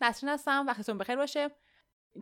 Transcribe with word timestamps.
نسرین 0.00 0.32
هستم 0.32 0.66
وقتتون 0.66 0.98
بخیر 0.98 1.16
باشه. 1.16 1.50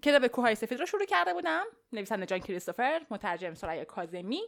کتاب 0.03 0.27
کوههای 0.27 0.55
سفید 0.55 0.81
رو 0.81 0.87
شروع 0.87 1.05
کرده 1.05 1.35
بودم. 1.35 1.65
نویسنده 1.93 2.27
جان 2.27 2.39
کریستوفر 2.39 3.07
مترجم 3.11 3.55
سرای 3.55 3.85
کازمی 3.85 4.43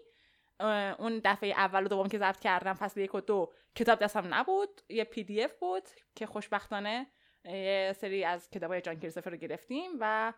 اون 0.98 1.20
دفعه 1.24 1.50
اول 1.50 1.84
و 1.84 1.88
دوم 1.88 2.08
که 2.08 2.18
ضبط 2.18 2.40
کردم 2.40 2.74
فصل 2.74 3.00
یک 3.00 3.14
و 3.14 3.20
دو 3.20 3.52
کتاب 3.74 3.98
دستم 3.98 4.34
نبود 4.34 4.80
یه 4.88 5.04
پی 5.04 5.24
دی 5.24 5.44
اف 5.44 5.52
بود 5.52 5.88
که 6.14 6.26
خوشبختانه 6.26 7.06
یه 7.44 7.96
سری 7.96 8.24
از 8.24 8.50
کتابای 8.50 8.80
جان 8.80 9.00
کریستوفر 9.00 9.30
رو 9.30 9.36
گرفتیم 9.36 9.90
و 10.00 10.32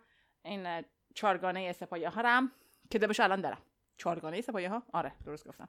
این 0.45 0.85
چارگانه 1.15 1.73
سپایه 1.73 2.09
ها 2.09 2.23
هم 2.23 2.53
کتابش 2.91 3.21
الان 3.21 3.41
دارم. 3.41 3.63
چارگانه 3.97 4.41
سپایه 4.41 4.69
ها 4.69 4.83
آره 4.93 5.13
درست 5.27 5.49
گفتم. 5.49 5.69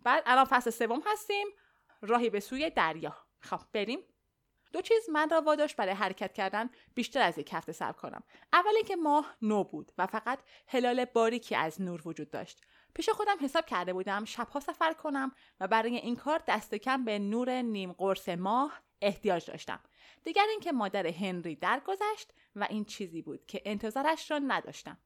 بعد 0.00 0.22
الان 0.26 0.44
فصل 0.44 0.70
سوم 0.70 1.02
هستیم. 1.06 1.46
راهی 2.02 2.30
به 2.30 2.40
سوی 2.40 2.70
دریا. 2.70 3.16
خب 3.40 3.60
بریم 3.72 3.98
دو 4.72 4.80
چیز 4.80 5.10
من 5.10 5.30
را 5.30 5.40
واداشت 5.40 5.76
برای 5.76 5.94
حرکت 5.94 6.32
کردن 6.32 6.70
بیشتر 6.94 7.22
از 7.22 7.38
یک 7.38 7.50
هفته 7.52 7.72
صبر 7.72 7.92
کنم. 7.92 8.22
اول 8.52 8.76
اینکه 8.76 8.96
ماه 8.96 9.36
نو 9.42 9.64
بود 9.64 9.92
و 9.98 10.06
فقط 10.06 10.38
هلال 10.68 11.04
باریکی 11.04 11.54
از 11.54 11.82
نور 11.82 12.08
وجود 12.08 12.30
داشت. 12.30 12.60
پیش 12.94 13.08
خودم 13.08 13.36
حساب 13.40 13.66
کرده 13.66 13.92
بودم 13.92 14.24
شبها 14.24 14.60
سفر 14.60 14.92
کنم 14.92 15.32
و 15.60 15.68
برای 15.68 15.96
این 15.96 16.16
کار 16.16 16.42
دست 16.48 16.74
کم 16.74 17.04
به 17.04 17.18
نور 17.18 17.62
نیم 17.62 17.92
قرص 17.92 18.28
ماه 18.28 18.82
احتیاج 19.00 19.46
داشتم. 19.46 19.80
دیگر 20.24 20.46
اینکه 20.50 20.72
مادر 20.72 21.06
هنری 21.06 21.56
درگذشت 21.56 22.34
و 22.56 22.66
این 22.70 22.84
چیزی 22.84 23.22
بود 23.22 23.46
که 23.46 23.62
انتظارش 23.64 24.30
را 24.30 24.38
نداشتم. 24.38 24.98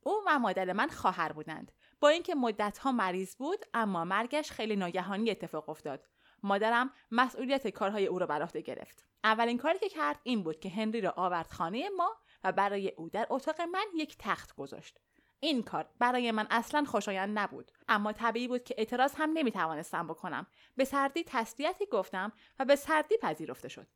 او 0.00 0.22
و 0.26 0.38
مادر 0.38 0.72
من 0.72 0.88
خواهر 0.88 1.32
بودند. 1.32 1.72
با 2.00 2.08
اینکه 2.08 2.34
مدتها 2.34 2.92
مریض 2.92 3.36
بود 3.36 3.64
اما 3.74 4.04
مرگش 4.04 4.50
خیلی 4.50 4.76
ناگهانی 4.76 5.30
اتفاق 5.30 5.68
افتاد. 5.68 6.08
مادرم 6.42 6.90
مسئولیت 7.10 7.68
کارهای 7.68 8.06
او 8.06 8.18
را 8.18 8.26
بر 8.26 8.42
عهده 8.42 8.60
گرفت. 8.60 9.04
اولین 9.24 9.58
کاری 9.58 9.78
که 9.78 9.88
کرد 9.88 10.20
این 10.22 10.42
بود 10.42 10.60
که 10.60 10.68
هنری 10.68 11.00
را 11.00 11.14
آورد 11.16 11.50
خانه 11.50 11.88
ما 11.96 12.16
و 12.44 12.52
برای 12.52 12.88
او 12.88 13.08
در 13.08 13.26
اتاق 13.30 13.60
من 13.60 13.84
یک 13.94 14.16
تخت 14.18 14.54
گذاشت. 14.56 14.98
این 15.40 15.62
کار 15.62 15.88
برای 15.98 16.30
من 16.30 16.46
اصلا 16.50 16.84
خوشایند 16.84 17.38
نبود 17.38 17.72
اما 17.88 18.12
طبیعی 18.12 18.48
بود 18.48 18.64
که 18.64 18.74
اعتراض 18.78 19.14
هم 19.16 19.30
نمی‌توانستم 19.30 20.06
بکنم. 20.06 20.46
به 20.76 20.84
سردی 20.84 21.24
تسلیتی 21.26 21.86
گفتم 21.86 22.32
و 22.58 22.64
به 22.64 22.76
سردی 22.76 23.16
پذیرفته 23.22 23.68
شد. 23.68 23.86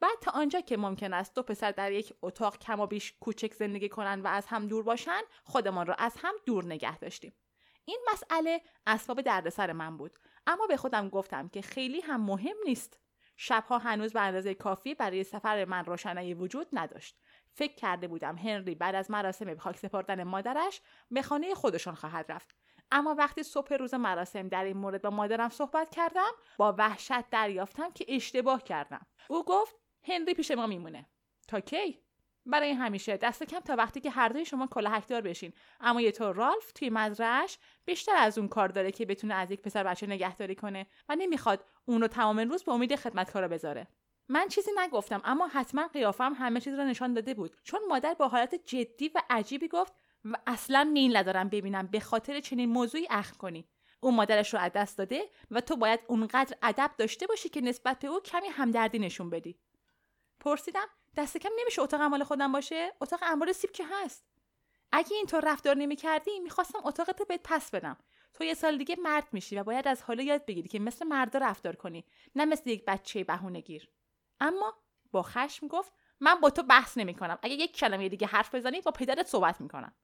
بعد 0.00 0.18
تا 0.20 0.30
آنجا 0.30 0.60
که 0.60 0.76
ممکن 0.76 1.12
است 1.12 1.34
دو 1.34 1.42
پسر 1.42 1.70
در 1.70 1.92
یک 1.92 2.14
اتاق 2.22 2.58
کم 2.58 2.80
و 2.80 2.86
بیش 2.86 3.14
کوچک 3.20 3.54
زندگی 3.54 3.88
کنند 3.88 4.24
و 4.24 4.28
از 4.28 4.46
هم 4.46 4.68
دور 4.68 4.82
باشند 4.84 5.24
خودمان 5.44 5.86
را 5.86 5.94
از 5.94 6.14
هم 6.18 6.34
دور 6.46 6.64
نگه 6.64 6.98
داشتیم. 6.98 7.32
این 7.86 7.98
مسئله 8.12 8.60
اسباب 8.86 9.20
دردسر 9.20 9.72
من 9.72 9.96
بود. 9.96 10.18
اما 10.46 10.66
به 10.66 10.76
خودم 10.76 11.08
گفتم 11.08 11.48
که 11.48 11.62
خیلی 11.62 12.00
هم 12.00 12.20
مهم 12.20 12.56
نیست. 12.64 13.00
شبها 13.36 13.78
هنوز 13.78 14.12
به 14.12 14.20
اندازه 14.20 14.54
کافی 14.54 14.94
برای 14.94 15.24
سفر 15.24 15.64
من 15.64 15.84
روشنایی 15.84 16.34
وجود 16.34 16.66
نداشت. 16.72 17.18
فکر 17.54 17.74
کرده 17.74 18.08
بودم 18.08 18.36
هنری 18.36 18.74
بعد 18.74 18.94
از 18.94 19.10
مراسم 19.10 19.56
خاک 19.56 19.76
سپردن 19.76 20.24
مادرش 20.24 20.80
به 21.10 21.22
خانه 21.22 21.54
خودشان 21.54 21.94
خواهد 21.94 22.32
رفت. 22.32 22.56
اما 22.90 23.14
وقتی 23.14 23.42
صبح 23.42 23.74
روز 23.74 23.94
مراسم 23.94 24.48
در 24.48 24.64
این 24.64 24.76
مورد 24.76 25.02
با 25.02 25.10
مادرم 25.10 25.48
صحبت 25.48 25.90
کردم 25.90 26.30
با 26.58 26.74
وحشت 26.78 27.30
دریافتم 27.30 27.90
که 27.90 28.04
اشتباه 28.08 28.62
کردم. 28.62 29.06
او 29.28 29.44
گفت 29.44 29.76
هنری 30.04 30.34
پیش 30.34 30.50
ما 30.50 30.66
میمونه. 30.66 31.06
تا 31.48 31.60
کی؟ 31.60 32.05
برای 32.46 32.72
همیشه. 32.72 33.16
دست 33.16 33.42
کم 33.42 33.60
تا 33.60 33.76
وقتی 33.76 34.00
که 34.00 34.10
هر 34.10 34.28
دوی 34.28 34.44
شما 34.44 34.66
کلاهکدار 34.66 35.20
بشین. 35.20 35.52
اما 35.80 36.00
یه 36.00 36.12
طور 36.12 36.34
رالف 36.34 36.72
توی 36.72 36.90
مزرعش 36.90 37.58
بیشتر 37.84 38.16
از 38.16 38.38
اون 38.38 38.48
کار 38.48 38.68
داره 38.68 38.92
که 38.92 39.06
بتونه 39.06 39.34
از 39.34 39.50
یک 39.50 39.62
پسر 39.62 39.84
بچه 39.84 40.06
نگهداری 40.06 40.54
کنه 40.54 40.86
و 41.08 41.16
نمی‌خواد 41.16 41.64
اون 41.84 42.00
رو 42.00 42.08
تمام 42.08 42.38
روز 42.38 42.64
به 42.64 42.72
امید 42.72 42.96
خدمتکارا 42.96 43.48
بذاره. 43.48 43.86
من 44.28 44.48
چیزی 44.48 44.70
نگفتم 44.76 45.20
اما 45.24 45.46
حتما 45.46 45.88
قیافم 45.88 46.32
همه 46.38 46.60
چیز 46.60 46.74
رو 46.74 46.84
نشان 46.84 47.14
داده 47.14 47.34
بود. 47.34 47.56
چون 47.62 47.80
مادر 47.88 48.14
با 48.14 48.28
حالت 48.28 48.54
جدی 48.54 49.08
و 49.14 49.22
عجیبی 49.30 49.68
گفت 49.68 49.92
و 50.24 50.36
اصلا 50.46 50.84
میل 50.92 51.16
ندارم 51.16 51.48
ببینم 51.48 51.86
به 51.86 52.00
خاطر 52.00 52.40
چنین 52.40 52.68
موضوعی 52.68 53.06
اخم 53.10 53.36
کنی. 53.36 53.68
او 54.00 54.12
مادرش 54.12 54.54
رو 54.54 54.60
از 54.60 54.72
دست 54.72 54.98
داده 54.98 55.30
و 55.50 55.60
تو 55.60 55.76
باید 55.76 56.00
اونقدر 56.06 56.56
ادب 56.62 56.90
داشته 56.98 57.26
باشی 57.26 57.48
که 57.48 57.60
نسبت 57.60 57.98
به 57.98 58.08
او 58.08 58.20
کمی 58.20 58.48
همدردی 58.48 58.98
نشون 58.98 59.30
بدی. 59.30 59.58
پرسیدم 60.40 60.86
دست 61.16 61.36
کم 61.36 61.48
نمیشه 61.60 61.82
اتاق 61.82 62.00
مال 62.00 62.24
خودم 62.24 62.52
باشه؟ 62.52 62.92
اتاق 63.00 63.20
انبار 63.22 63.52
سیب 63.52 63.72
که 63.72 63.84
هست. 63.90 64.24
اگه 64.92 65.16
اینطور 65.16 65.52
رفتار 65.52 65.76
نمی‌کردی 65.76 66.40
می‌خواستم 66.40 66.78
اتاقت 66.84 67.28
بهت 67.28 67.40
پس 67.44 67.70
بدم. 67.70 67.96
تو 68.34 68.44
یه 68.44 68.54
سال 68.54 68.78
دیگه 68.78 68.96
مرد 69.02 69.28
میشی 69.32 69.56
و 69.56 69.64
باید 69.64 69.88
از 69.88 70.02
حالا 70.02 70.22
یاد 70.22 70.46
بگیری 70.46 70.68
که 70.68 70.78
مثل 70.78 71.06
مردا 71.06 71.38
رفتار 71.38 71.76
کنی 71.76 72.04
نه 72.34 72.44
مثل 72.44 72.70
یک 72.70 72.84
بچه 72.84 73.24
بهونه 73.24 73.60
گیر. 73.60 73.90
اما 74.40 74.74
با 75.12 75.22
خشم 75.22 75.66
گفت 75.66 75.92
من 76.20 76.34
با 76.34 76.50
تو 76.50 76.62
بحث 76.62 76.98
نمی 76.98 77.14
کنم 77.14 77.38
اگه 77.42 77.54
یک 77.54 77.76
کلمه 77.76 78.08
دیگه 78.08 78.26
حرف 78.26 78.54
بزنی 78.54 78.80
با 78.80 78.90
پدرت 78.90 79.26
صحبت 79.26 79.60
می‌کنم. 79.60 79.94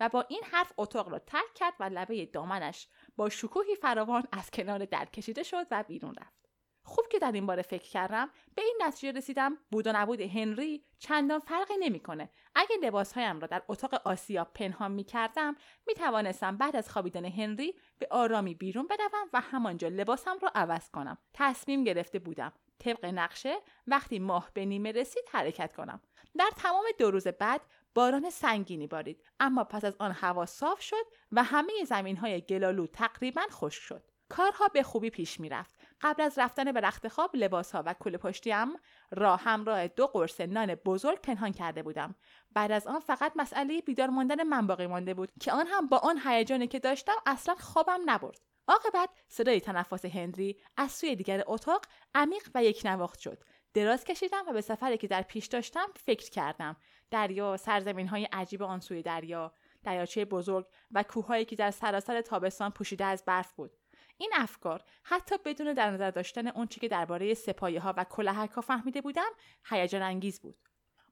و 0.00 0.08
با 0.08 0.26
این 0.28 0.40
حرف 0.52 0.72
اتاق 0.76 1.08
را 1.08 1.18
ترک 1.18 1.54
کرد 1.54 1.74
و 1.80 1.84
لبه 1.84 2.26
دامنش 2.26 2.88
با 3.16 3.28
شکوهی 3.28 3.76
فراوان 3.76 4.24
از 4.32 4.50
کنار 4.50 4.84
در 4.84 5.04
کشیده 5.04 5.42
شد 5.42 5.66
و 5.70 5.82
بیرون 5.82 6.14
رفت. 6.14 6.49
خوب 6.90 7.08
که 7.08 7.18
در 7.18 7.32
این 7.32 7.46
باره 7.46 7.62
فکر 7.62 7.90
کردم 7.90 8.30
به 8.54 8.62
این 8.62 8.78
نتیجه 8.82 9.18
رسیدم 9.18 9.58
بود 9.70 9.86
و 9.86 9.92
نبود 9.94 10.20
هنری 10.20 10.84
چندان 10.98 11.38
فرقی 11.38 11.74
نمی‌کنه. 11.80 12.30
اگه 12.54 12.76
لباسهایم 12.82 13.40
را 13.40 13.46
در 13.46 13.62
اتاق 13.68 13.94
آسیا 14.04 14.44
پنهان 14.44 14.92
می 14.92 15.04
کردم 15.04 15.56
می 15.86 15.94
توانستم 15.94 16.56
بعد 16.56 16.76
از 16.76 16.90
خوابیدن 16.90 17.24
هنری 17.24 17.74
به 17.98 18.08
آرامی 18.10 18.54
بیرون 18.54 18.86
بدوم 18.86 19.28
و 19.32 19.40
همانجا 19.40 19.88
لباسم 19.88 20.38
را 20.42 20.50
عوض 20.54 20.90
کنم. 20.90 21.18
تصمیم 21.34 21.84
گرفته 21.84 22.18
بودم 22.18 22.52
طبق 22.78 23.04
نقشه 23.04 23.56
وقتی 23.86 24.18
ماه 24.18 24.50
به 24.54 24.64
نیمه 24.64 24.92
رسید 24.92 25.24
حرکت 25.32 25.72
کنم. 25.72 26.00
در 26.38 26.50
تمام 26.56 26.84
دو 26.98 27.10
روز 27.10 27.26
بعد 27.26 27.60
باران 27.94 28.30
سنگینی 28.30 28.86
بارید 28.86 29.24
اما 29.40 29.64
پس 29.64 29.84
از 29.84 29.96
آن 29.98 30.12
هوا 30.12 30.46
صاف 30.46 30.80
شد 30.80 31.06
و 31.32 31.42
همه 31.42 31.72
زمین 31.86 32.16
های 32.16 32.40
گلالو 32.40 32.86
تقریبا 32.86 33.42
خشک 33.50 33.82
شد. 33.82 34.10
کارها 34.28 34.68
به 34.68 34.82
خوبی 34.82 35.10
پیش 35.10 35.40
می‌رفت. 35.40 35.79
قبل 36.02 36.22
از 36.22 36.38
رفتن 36.38 36.72
به 36.72 36.80
رخت 36.80 37.08
خواب 37.08 37.36
لباسها 37.36 37.82
و 37.86 37.94
کل 37.94 38.16
پشتیم 38.16 38.68
را 39.10 39.36
همراه 39.36 39.88
دو 39.88 40.06
قرص 40.06 40.40
نان 40.40 40.74
بزرگ 40.74 41.20
پنهان 41.20 41.52
کرده 41.52 41.82
بودم. 41.82 42.14
بعد 42.54 42.72
از 42.72 42.86
آن 42.86 43.00
فقط 43.00 43.32
مسئله 43.36 43.80
بیدار 43.80 44.08
ماندن 44.08 44.42
من 44.42 44.66
باقی 44.66 44.86
مانده 44.86 45.14
بود 45.14 45.32
که 45.40 45.52
آن 45.52 45.66
هم 45.66 45.86
با 45.86 45.98
آن 45.98 46.20
هیجانی 46.24 46.66
که 46.66 46.78
داشتم 46.78 47.16
اصلا 47.26 47.54
خوابم 47.54 48.00
نبرد. 48.06 48.40
عاقبت 48.68 49.10
صدای 49.28 49.60
تنفس 49.60 50.04
هنری 50.04 50.60
از 50.76 50.92
سوی 50.92 51.16
دیگر 51.16 51.44
اتاق 51.46 51.84
عمیق 52.14 52.48
و 52.54 52.64
یک 52.64 52.82
نواخت 52.84 53.18
شد. 53.18 53.42
دراز 53.74 54.04
کشیدم 54.04 54.44
و 54.48 54.52
به 54.52 54.60
سفری 54.60 54.98
که 54.98 55.06
در 55.06 55.22
پیش 55.22 55.46
داشتم 55.46 55.86
فکر 55.96 56.30
کردم. 56.30 56.76
دریا 57.10 57.56
سرزمین 57.56 58.08
های 58.08 58.28
عجیب 58.32 58.62
آن 58.62 58.80
سوی 58.80 59.02
دریا 59.02 59.52
دریاچه 59.82 60.24
بزرگ 60.24 60.66
و 60.90 61.02
کوههایی 61.02 61.44
که 61.44 61.56
در 61.56 61.70
سراسر 61.70 62.20
تابستان 62.20 62.70
پوشیده 62.70 63.04
از 63.04 63.24
برف 63.24 63.52
بود. 63.52 63.79
این 64.20 64.30
افکار 64.34 64.84
حتی 65.02 65.34
بدون 65.44 65.72
در 65.72 65.90
نظر 65.90 66.10
داشتن 66.10 66.48
اونچه 66.48 66.80
که 66.80 66.88
درباره 66.88 67.34
سپایه 67.34 67.80
ها 67.80 67.94
و 67.96 68.04
کلهک 68.04 68.50
ها 68.50 68.60
فهمیده 68.60 69.00
بودم 69.00 69.30
هیجان 69.64 70.02
انگیز 70.02 70.40
بود. 70.40 70.58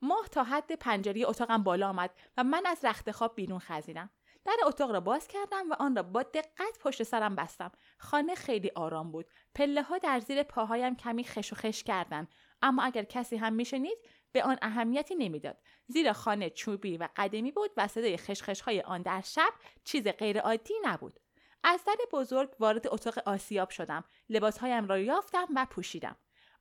ماه 0.02 0.28
تا 0.28 0.44
حد 0.44 0.72
پنجره 0.72 1.28
اتاقم 1.28 1.62
بالا 1.62 1.88
آمد 1.88 2.10
و 2.36 2.44
من 2.44 2.66
از 2.66 2.84
رخت 2.84 3.10
خواب 3.10 3.34
بیرون 3.34 3.58
خزیدم. 3.58 4.10
در 4.44 4.56
اتاق 4.66 4.90
را 4.90 5.00
باز 5.00 5.28
کردم 5.28 5.70
و 5.70 5.74
آن 5.78 5.96
را 5.96 6.02
با 6.02 6.22
دقت 6.22 6.78
پشت 6.80 7.02
سرم 7.02 7.36
بستم. 7.36 7.72
خانه 7.98 8.34
خیلی 8.34 8.70
آرام 8.74 9.12
بود. 9.12 9.26
پله 9.54 9.82
ها 9.82 9.98
در 9.98 10.20
زیر 10.20 10.42
پاهایم 10.42 10.96
کمی 10.96 11.24
خش 11.24 11.52
و 11.52 11.56
خش 11.56 11.82
کردند. 11.82 12.28
اما 12.62 12.82
اگر 12.82 13.04
کسی 13.04 13.36
هم 13.36 13.52
میشنید 13.52 13.98
به 14.32 14.42
آن 14.42 14.58
اهمیتی 14.62 15.14
نمی‌داد. 15.14 15.58
زیرا 15.86 16.12
خانه 16.12 16.50
چوبی 16.50 16.96
و 16.96 17.08
قدیمی 17.16 17.52
بود 17.52 17.70
و 17.76 17.88
صدای 17.88 18.16
خشخش 18.16 18.60
های 18.60 18.80
آن 18.80 19.02
در 19.02 19.20
شب 19.20 19.52
چیز 19.84 20.08
غیرعادی 20.08 20.74
نبود. 20.84 21.20
از 21.64 21.84
در 21.84 21.96
بزرگ 22.12 22.50
وارد 22.60 22.86
اتاق 22.86 23.18
آسیاب 23.26 23.70
شدم. 23.70 24.04
لباسهایم 24.28 24.88
را 24.88 24.98
یافتم 24.98 25.46
و 25.56 25.66
پوشیدم. 25.70 26.16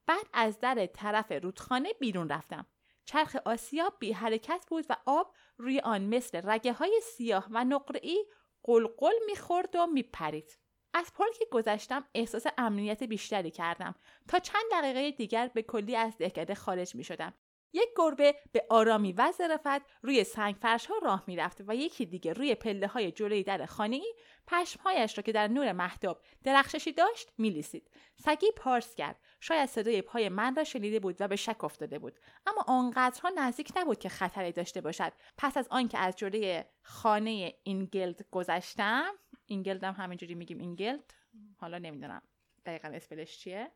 بعد 0.05 0.25
از 0.33 0.59
در 0.59 0.85
طرف 0.85 1.31
رودخانه 1.31 1.93
بیرون 1.99 2.29
رفتم. 2.29 2.65
چرخ 3.05 3.35
آسیاب 3.45 3.93
بی 3.99 4.11
حرکت 4.11 4.65
بود 4.69 4.85
و 4.89 4.95
آب 5.05 5.35
روی 5.57 5.79
آن 5.79 6.01
مثل 6.01 6.41
رگه 6.43 6.73
های 6.73 7.01
سیاه 7.03 7.47
و 7.51 7.63
نقره‌ای 7.63 8.25
قلقل 8.63 9.13
می‌خورد 9.25 9.75
و 9.75 9.85
میپرید. 9.85 10.59
از 10.93 11.13
پل 11.13 11.31
که 11.39 11.45
گذشتم 11.51 12.05
احساس 12.15 12.45
امنیت 12.57 13.03
بیشتری 13.03 13.51
کردم. 13.51 13.95
تا 14.27 14.39
چند 14.39 14.65
دقیقه 14.71 15.11
دیگر 15.11 15.47
به 15.47 15.61
کلی 15.61 15.95
از 15.95 16.17
دهکده 16.17 16.55
خارج 16.55 16.95
می 16.95 17.03
شدم 17.03 17.33
یک 17.77 17.89
گربه 17.95 18.35
به 18.51 18.65
آرامی 18.69 19.13
و 19.13 19.31
ظرافت 19.31 19.81
روی 20.01 20.23
سنگ 20.23 20.55
فرش 20.55 20.85
ها 20.85 20.97
راه 20.97 21.23
می‌رفت 21.27 21.61
و 21.67 21.75
یکی 21.75 22.05
دیگه 22.05 22.33
روی 22.33 22.55
پله 22.55 22.87
های 22.87 23.11
جلوی 23.11 23.43
در 23.43 23.65
خانه 23.65 23.95
ای 23.95 24.13
پشمهایش 24.47 25.17
را 25.17 25.21
که 25.21 25.31
در 25.31 25.47
نور 25.47 25.71
مهتاب 25.71 26.21
درخششی 26.43 26.91
داشت 26.91 27.31
میلیسید. 27.37 27.91
سگی 28.15 28.51
پارس 28.55 28.95
کرد. 28.95 29.19
شاید 29.39 29.69
صدای 29.69 30.01
پای 30.01 30.29
من 30.29 30.55
را 30.55 30.63
شنیده 30.63 30.99
بود 30.99 31.15
و 31.19 31.27
به 31.27 31.35
شک 31.35 31.63
افتاده 31.63 31.99
بود. 31.99 32.19
اما 32.47 32.63
آنقدرها 32.67 33.29
نزدیک 33.29 33.73
نبود 33.75 33.99
که 33.99 34.09
خطری 34.09 34.51
داشته 34.51 34.81
باشد. 34.81 35.13
پس 35.37 35.57
از 35.57 35.67
آنکه 35.71 35.97
از 35.97 36.15
جلوی 36.15 36.63
خانه 36.81 37.53
اینگلد 37.63 38.25
گذشتم 38.31 39.13
اینگلد 39.45 39.83
هم 39.83 39.93
همینجوری 39.93 40.35
میگیم 40.35 40.57
اینگلد 40.57 41.13
حالا 41.57 41.77
نمی‌دونم. 41.77 42.21
دقیقا 42.65 42.87
spell 42.87 43.23
ش 43.23 43.37
چیه؟ 43.37 43.71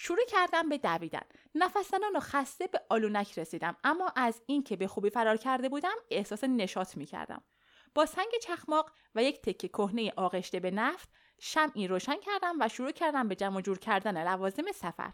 شروع 0.00 0.24
کردم 0.28 0.68
به 0.68 0.78
دویدن. 0.78 1.22
نفس 1.54 1.90
و 2.14 2.20
خسته 2.20 2.66
به 2.66 2.80
آلونک 2.88 3.38
رسیدم 3.38 3.76
اما 3.84 4.12
از 4.16 4.42
اینکه 4.46 4.76
به 4.76 4.86
خوبی 4.86 5.10
فرار 5.10 5.36
کرده 5.36 5.68
بودم 5.68 5.94
احساس 6.10 6.44
نشاط 6.44 6.96
می‌کردم. 6.96 7.42
با 7.94 8.06
سنگ 8.06 8.28
چخماق 8.42 8.92
و 9.14 9.22
یک 9.22 9.42
تکه 9.42 9.68
کهنه 9.68 10.12
آغشته 10.16 10.60
به 10.60 10.70
نفت 10.70 11.08
شمعی 11.40 11.88
روشن 11.88 12.16
کردم 12.20 12.56
و 12.60 12.68
شروع 12.68 12.90
کردم 12.90 13.28
به 13.28 13.34
جمع 13.34 13.60
جور 13.60 13.78
کردن 13.78 14.28
لوازم 14.28 14.72
سفر. 14.72 15.12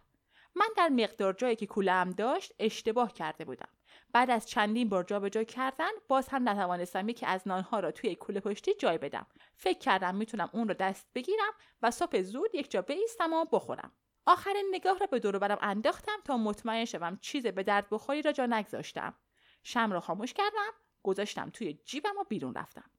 من 0.54 0.68
در 0.76 0.88
مقدار 0.88 1.32
جایی 1.32 1.56
که 1.56 1.66
کولم 1.66 2.10
داشت 2.10 2.52
اشتباه 2.58 3.12
کرده 3.12 3.44
بودم. 3.44 3.68
بعد 4.12 4.30
از 4.30 4.48
چندین 4.48 4.88
بار 4.88 5.02
جابجا 5.02 5.44
کردن 5.44 5.90
باز 6.08 6.28
هم 6.28 6.48
نتوانستم 6.48 7.08
یکی 7.08 7.26
از 7.26 7.48
نانها 7.48 7.80
را 7.80 7.90
توی 7.90 8.14
کوله 8.14 8.40
پشتی 8.40 8.74
جای 8.74 8.98
بدم. 8.98 9.26
فکر 9.56 9.78
کردم 9.78 10.14
می‌تونم 10.14 10.50
اون 10.52 10.68
رو 10.68 10.74
دست 10.74 11.06
بگیرم 11.14 11.52
و 11.82 11.90
صبح 11.90 12.22
زود 12.22 12.54
یک 12.54 12.70
جا 12.70 12.82
بایستم 12.82 13.32
و 13.32 13.44
بخورم. 13.44 13.92
آخرین 14.26 14.66
نگاه 14.72 14.98
را 14.98 15.06
به 15.06 15.18
دور 15.18 15.38
برم 15.38 15.58
انداختم 15.60 16.16
تا 16.24 16.36
مطمئن 16.36 16.84
شوم 16.84 17.18
چیز 17.20 17.46
به 17.46 17.62
درد 17.62 17.86
بخوری 17.90 18.22
را 18.22 18.32
جا 18.32 18.46
نگذاشتم. 18.46 19.14
شم 19.62 19.92
را 19.92 20.00
خاموش 20.00 20.32
کردم 20.32 20.70
گذاشتم 21.02 21.50
توی 21.50 21.78
جیبم 21.84 22.18
و 22.20 22.24
بیرون 22.28 22.54
رفتم. 22.54 22.90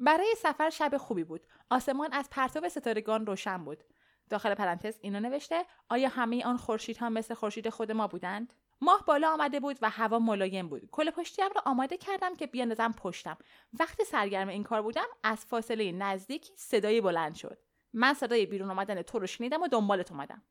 برای 0.00 0.34
سفر 0.36 0.70
شب 0.70 0.96
خوبی 0.96 1.24
بود. 1.24 1.46
آسمان 1.70 2.12
از 2.12 2.30
پرتاب 2.30 2.68
ستارگان 2.68 3.26
روشن 3.26 3.64
بود. 3.64 3.84
داخل 4.30 4.54
پرانتز 4.54 4.98
اینو 5.00 5.20
نوشته 5.20 5.64
آیا 5.88 6.08
همه 6.08 6.44
آن 6.44 6.56
خورشیدها 6.56 7.08
مثل 7.08 7.34
خورشید 7.34 7.68
خود 7.68 7.92
ما 7.92 8.06
بودند؟ 8.06 8.54
ماه 8.80 9.04
بالا 9.06 9.32
آمده 9.32 9.60
بود 9.60 9.78
و 9.82 9.90
هوا 9.90 10.18
ملایم 10.18 10.68
بود. 10.68 10.88
کل 10.90 11.10
پشتیم 11.10 11.48
را 11.54 11.62
آماده 11.66 11.96
کردم 11.96 12.36
که 12.36 12.46
بیاندازم 12.46 12.92
پشتم. 12.92 13.38
وقتی 13.80 14.04
سرگرم 14.04 14.48
این 14.48 14.62
کار 14.62 14.82
بودم 14.82 15.06
از 15.22 15.44
فاصله 15.44 15.92
نزدیک 15.92 16.50
صدایی 16.56 17.00
بلند 17.00 17.34
شد. 17.34 17.58
من 17.92 18.14
صدای 18.14 18.46
بیرون 18.46 18.70
آمدن 18.70 19.02
تو 19.02 19.18
رو 19.18 19.26
شنیدم 19.26 19.62
و 19.62 19.68
دنبالت 19.68 20.12
اومدم. 20.12 20.42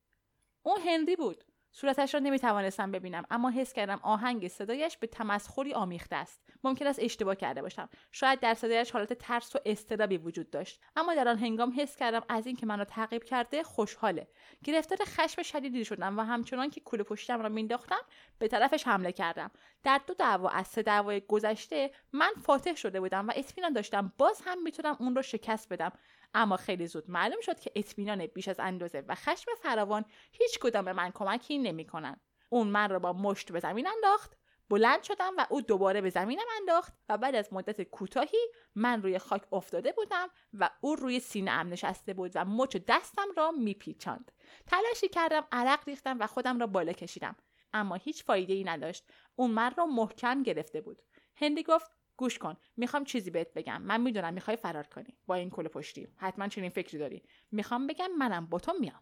اون 0.67 0.81
هنری 0.81 1.15
بود. 1.15 1.43
صورتش 1.71 2.13
را 2.13 2.19
نمی‌توانستم 2.19 2.91
ببینم 2.91 3.23
اما 3.29 3.49
حس 3.49 3.73
کردم 3.73 3.99
آهنگ 4.03 4.47
صدایش 4.47 4.97
به 4.97 5.07
تمسخری 5.07 5.73
آمیخته 5.73 6.15
است. 6.15 6.41
ممکن 6.63 6.87
است 6.87 6.99
اشتباه 7.01 7.35
کرده 7.35 7.61
باشم. 7.61 7.89
شاید 8.11 8.39
در 8.39 8.53
صدایش 8.53 8.91
حالت 8.91 9.13
ترس 9.13 9.55
و 9.55 9.59
استرابی 9.65 10.17
وجود 10.17 10.49
داشت. 10.49 10.81
اما 10.95 11.15
در 11.15 11.27
آن 11.27 11.37
هنگام 11.37 11.73
حس 11.77 11.95
کردم 11.95 12.21
از 12.29 12.47
اینکه 12.47 12.65
منو 12.65 12.83
تعقیب 12.83 13.23
کرده 13.23 13.63
خوشحاله. 13.63 14.27
گرفتار 14.63 14.97
خشم 15.05 15.43
شدیدی 15.43 15.85
شدم 15.85 16.19
و 16.19 16.21
همچنان 16.21 16.69
که 16.69 16.81
کوله 16.81 17.03
پشتم 17.03 17.41
را 17.41 17.49
مینداختم 17.49 18.01
به 18.39 18.47
طرفش 18.47 18.87
حمله 18.87 19.11
کردم. 19.11 19.51
در 19.83 20.01
دو 20.07 20.13
دعوا 20.13 20.49
از 20.49 20.67
سه 20.67 20.81
دعوای 20.81 21.21
گذشته 21.27 21.91
من 22.13 22.31
فاتح 22.43 22.75
شده 22.75 22.99
بودم 22.99 23.27
و 23.27 23.31
اطمینان 23.35 23.73
داشتم 23.73 24.13
باز 24.17 24.41
هم 24.45 24.63
می‌تونم 24.63 24.97
اون 24.99 25.15
رو 25.15 25.21
شکست 25.21 25.69
بدم. 25.69 25.91
اما 26.37 26.57
خیلی 26.57 26.87
زود 26.87 27.09
معلوم 27.09 27.41
شد 27.41 27.59
که 27.59 27.71
اطمینان 27.75 28.25
بیش 28.25 28.47
از 28.47 28.59
اندازه 28.59 29.03
و 29.07 29.15
خشم 29.15 29.51
فراوان 29.61 30.05
هیچ 30.31 30.59
کدام 30.59 30.85
به 30.85 30.93
من 30.93 31.11
کمکی 31.11 31.57
نمی‌کنند 31.57 32.21
اون 32.49 32.67
من 32.67 32.89
را 32.89 32.99
با 32.99 33.13
مشت 33.13 33.51
به 33.51 33.59
زمین 33.59 33.87
انداخت 33.87 34.37
بلند 34.69 35.03
شدم 35.03 35.33
و 35.37 35.45
او 35.49 35.61
دوباره 35.61 36.01
به 36.01 36.09
زمینم 36.09 36.45
انداخت 36.59 36.93
و 37.09 37.17
بعد 37.17 37.35
از 37.35 37.53
مدت 37.53 37.81
کوتاهی 37.81 38.37
من 38.75 39.01
روی 39.01 39.19
خاک 39.19 39.53
افتاده 39.53 39.91
بودم 39.91 40.27
و 40.53 40.69
او 40.81 40.95
روی 40.95 41.19
سینه 41.19 41.51
ام 41.51 41.69
نشسته 41.69 42.13
بود 42.13 42.31
و 42.35 42.45
مچ 42.45 42.77
دستم 42.87 43.27
را 43.37 43.51
میپیچاند. 43.51 44.31
تلاشی 44.67 45.07
کردم 45.07 45.47
عرق 45.51 45.79
ریختم 45.87 46.19
و 46.19 46.27
خودم 46.27 46.59
را 46.59 46.67
بالا 46.67 46.93
کشیدم. 46.93 47.35
اما 47.73 47.95
هیچ 47.95 48.23
فایده 48.23 48.53
ای 48.53 48.63
نداشت. 48.63 49.09
اون 49.35 49.51
من 49.51 49.73
را 49.77 49.85
محکم 49.85 50.43
گرفته 50.43 50.81
بود. 50.81 51.01
هندی 51.35 51.63
گفت 51.63 51.96
گوش 52.17 52.37
کن. 52.37 52.57
می‌خوام 52.77 53.03
چیزی 53.03 53.29
بهت 53.31 53.53
بگم. 53.53 53.81
من 53.81 54.01
می‌دونم 54.01 54.33
می‌خوای 54.33 54.57
فرار 54.57 54.87
کنی. 54.87 55.17
با 55.27 55.35
این 55.35 55.49
کل 55.49 55.67
پشتی. 55.67 56.07
حتما 56.17 56.47
چنین 56.47 56.69
فکری 56.69 56.97
داری. 56.97 57.23
می‌خوام 57.51 57.87
بگم 57.87 58.11
منم 58.17 58.45
با 58.45 58.59
تو 58.59 58.73
میام. 58.79 59.01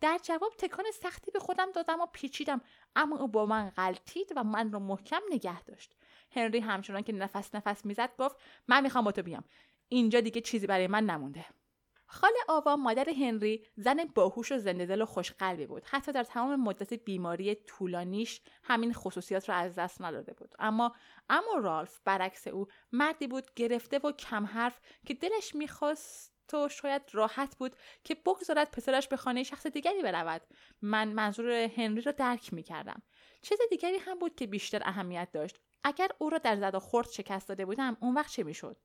در 0.00 0.18
جواب 0.22 0.52
تکان 0.58 0.84
سختی 1.02 1.30
به 1.30 1.38
خودم 1.38 1.72
دادم 1.72 2.00
و 2.00 2.06
پیچیدم. 2.12 2.60
اما 2.96 3.18
او 3.18 3.28
با 3.28 3.46
من 3.46 3.70
غلطید 3.70 4.32
و 4.36 4.44
من 4.44 4.72
رو 4.72 4.78
محکم 4.78 5.20
نگه 5.30 5.62
داشت. 5.62 5.96
هنری 6.30 6.60
همچنان 6.60 7.02
که 7.02 7.12
نفس 7.12 7.54
نفس 7.54 7.86
می‌زد 7.86 8.10
گفت 8.18 8.36
من 8.68 8.82
می‌خوام 8.82 9.04
با 9.04 9.12
تو 9.12 9.22
بیام. 9.22 9.44
اینجا 9.88 10.20
دیگه 10.20 10.40
چیزی 10.40 10.66
برای 10.66 10.86
من 10.86 11.04
نمونده. 11.04 11.46
خاله 12.10 12.38
آوا 12.48 12.76
مادر 12.76 13.10
هنری 13.10 13.66
زن 13.76 14.04
باهوش 14.14 14.52
و 14.52 14.58
زنده 14.58 14.96
و 14.96 15.04
خوشقلبی 15.04 15.66
بود. 15.66 15.82
حتی 15.86 16.12
در 16.12 16.24
تمام 16.24 16.60
مدت 16.60 16.94
بیماری 16.94 17.54
طولانیش 17.54 18.40
همین 18.62 18.92
خصوصیات 18.92 19.48
را 19.48 19.54
از 19.54 19.74
دست 19.74 20.02
نداده 20.02 20.32
بود. 20.32 20.54
اما 20.58 20.94
اما 21.28 21.54
رالف 21.58 22.00
برعکس 22.04 22.46
او 22.46 22.66
مردی 22.92 23.26
بود 23.26 23.54
گرفته 23.56 23.98
و 23.98 24.12
کم 24.12 24.46
حرف 24.46 24.80
که 25.06 25.14
دلش 25.14 25.54
می‌خواست 25.54 26.32
تو 26.48 26.68
شاید 26.68 27.02
راحت 27.12 27.56
بود 27.56 27.76
که 28.04 28.14
بگذارد 28.14 28.70
پسرش 28.70 29.08
به 29.08 29.16
خانه 29.16 29.42
شخص 29.42 29.66
دیگری 29.66 30.02
برود. 30.02 30.42
من 30.82 31.08
منظور 31.08 31.50
هنری 31.50 32.00
را 32.00 32.12
درک 32.12 32.52
می‌کردم. 32.52 33.02
چیز 33.42 33.58
دیگری 33.70 33.96
هم 33.98 34.18
بود 34.18 34.34
که 34.34 34.46
بیشتر 34.46 34.82
اهمیت 34.84 35.28
داشت. 35.32 35.58
اگر 35.84 36.08
او 36.18 36.30
را 36.30 36.38
در 36.38 36.56
زد 36.56 36.74
و 36.74 36.78
خورد 36.78 37.10
شکست 37.10 37.48
داده 37.48 37.64
بودم 37.64 37.96
اون 38.00 38.14
وقت 38.14 38.32
چه 38.32 38.42
می‌شد؟ 38.42 38.76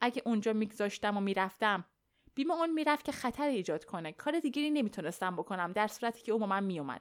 اگه 0.00 0.22
اونجا 0.24 0.52
میگذاشتم 0.52 1.16
و 1.16 1.20
می‌رفتم 1.20 1.84
بیمه 2.34 2.54
اون 2.54 2.70
می‌رفت 2.70 3.04
که 3.04 3.12
خطر 3.12 3.48
ایجاد 3.48 3.84
کنه. 3.84 4.12
کار 4.12 4.40
دیگری 4.40 4.70
نمی‌تونستم 4.70 5.36
بکنم 5.36 5.72
در 5.72 5.86
صورتی 5.86 6.22
که 6.22 6.32
او 6.32 6.38
با 6.38 6.46
من 6.46 6.64
میومد 6.64 7.00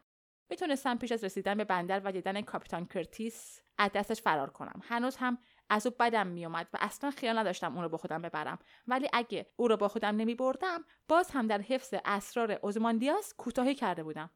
می‌تونستم 0.49 0.97
پیش 0.97 1.11
از 1.11 1.23
رسیدن 1.23 1.57
به 1.57 1.63
بندر 1.63 2.01
و 2.05 2.11
دیدن 2.11 2.41
کاپیتان 2.41 2.85
کرتیس 2.85 3.61
از 3.77 3.91
دستش 3.91 4.21
فرار 4.21 4.49
کنم. 4.49 4.81
هنوز 4.83 5.15
هم 5.15 5.37
از 5.69 5.87
او 5.87 5.93
بدم 5.99 6.27
میومد 6.27 6.67
و 6.73 6.77
اصلا 6.81 7.11
خیال 7.11 7.37
نداشتم 7.37 7.73
اون 7.73 7.83
رو 7.83 7.89
با 7.89 7.97
خودم 7.97 8.21
ببرم. 8.21 8.59
ولی 8.87 9.09
اگه 9.13 9.51
او 9.55 9.67
رو 9.67 9.77
با 9.77 9.87
خودم 9.87 10.15
نمی 10.15 10.35
بردم 10.35 10.85
باز 11.07 11.31
هم 11.31 11.47
در 11.47 11.61
حفظ 11.61 11.93
اسرار 12.05 12.51
اوزماندیاس 12.51 13.33
کوتاهی 13.33 13.75
کرده 13.75 14.03
بودم. 14.03 14.29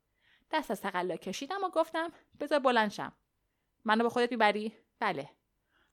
دست 0.52 0.72
از 0.72 0.82
تقلا 0.82 1.16
کشیدم 1.16 1.64
و 1.64 1.70
گفتم 1.70 2.12
بذار 2.40 2.60
بلند 2.60 2.92
شم. 2.92 3.14
منو 3.86 4.04
با 4.04 4.10
خودت 4.10 4.32
می‌بری؟ 4.32 4.74
بله. 5.00 5.30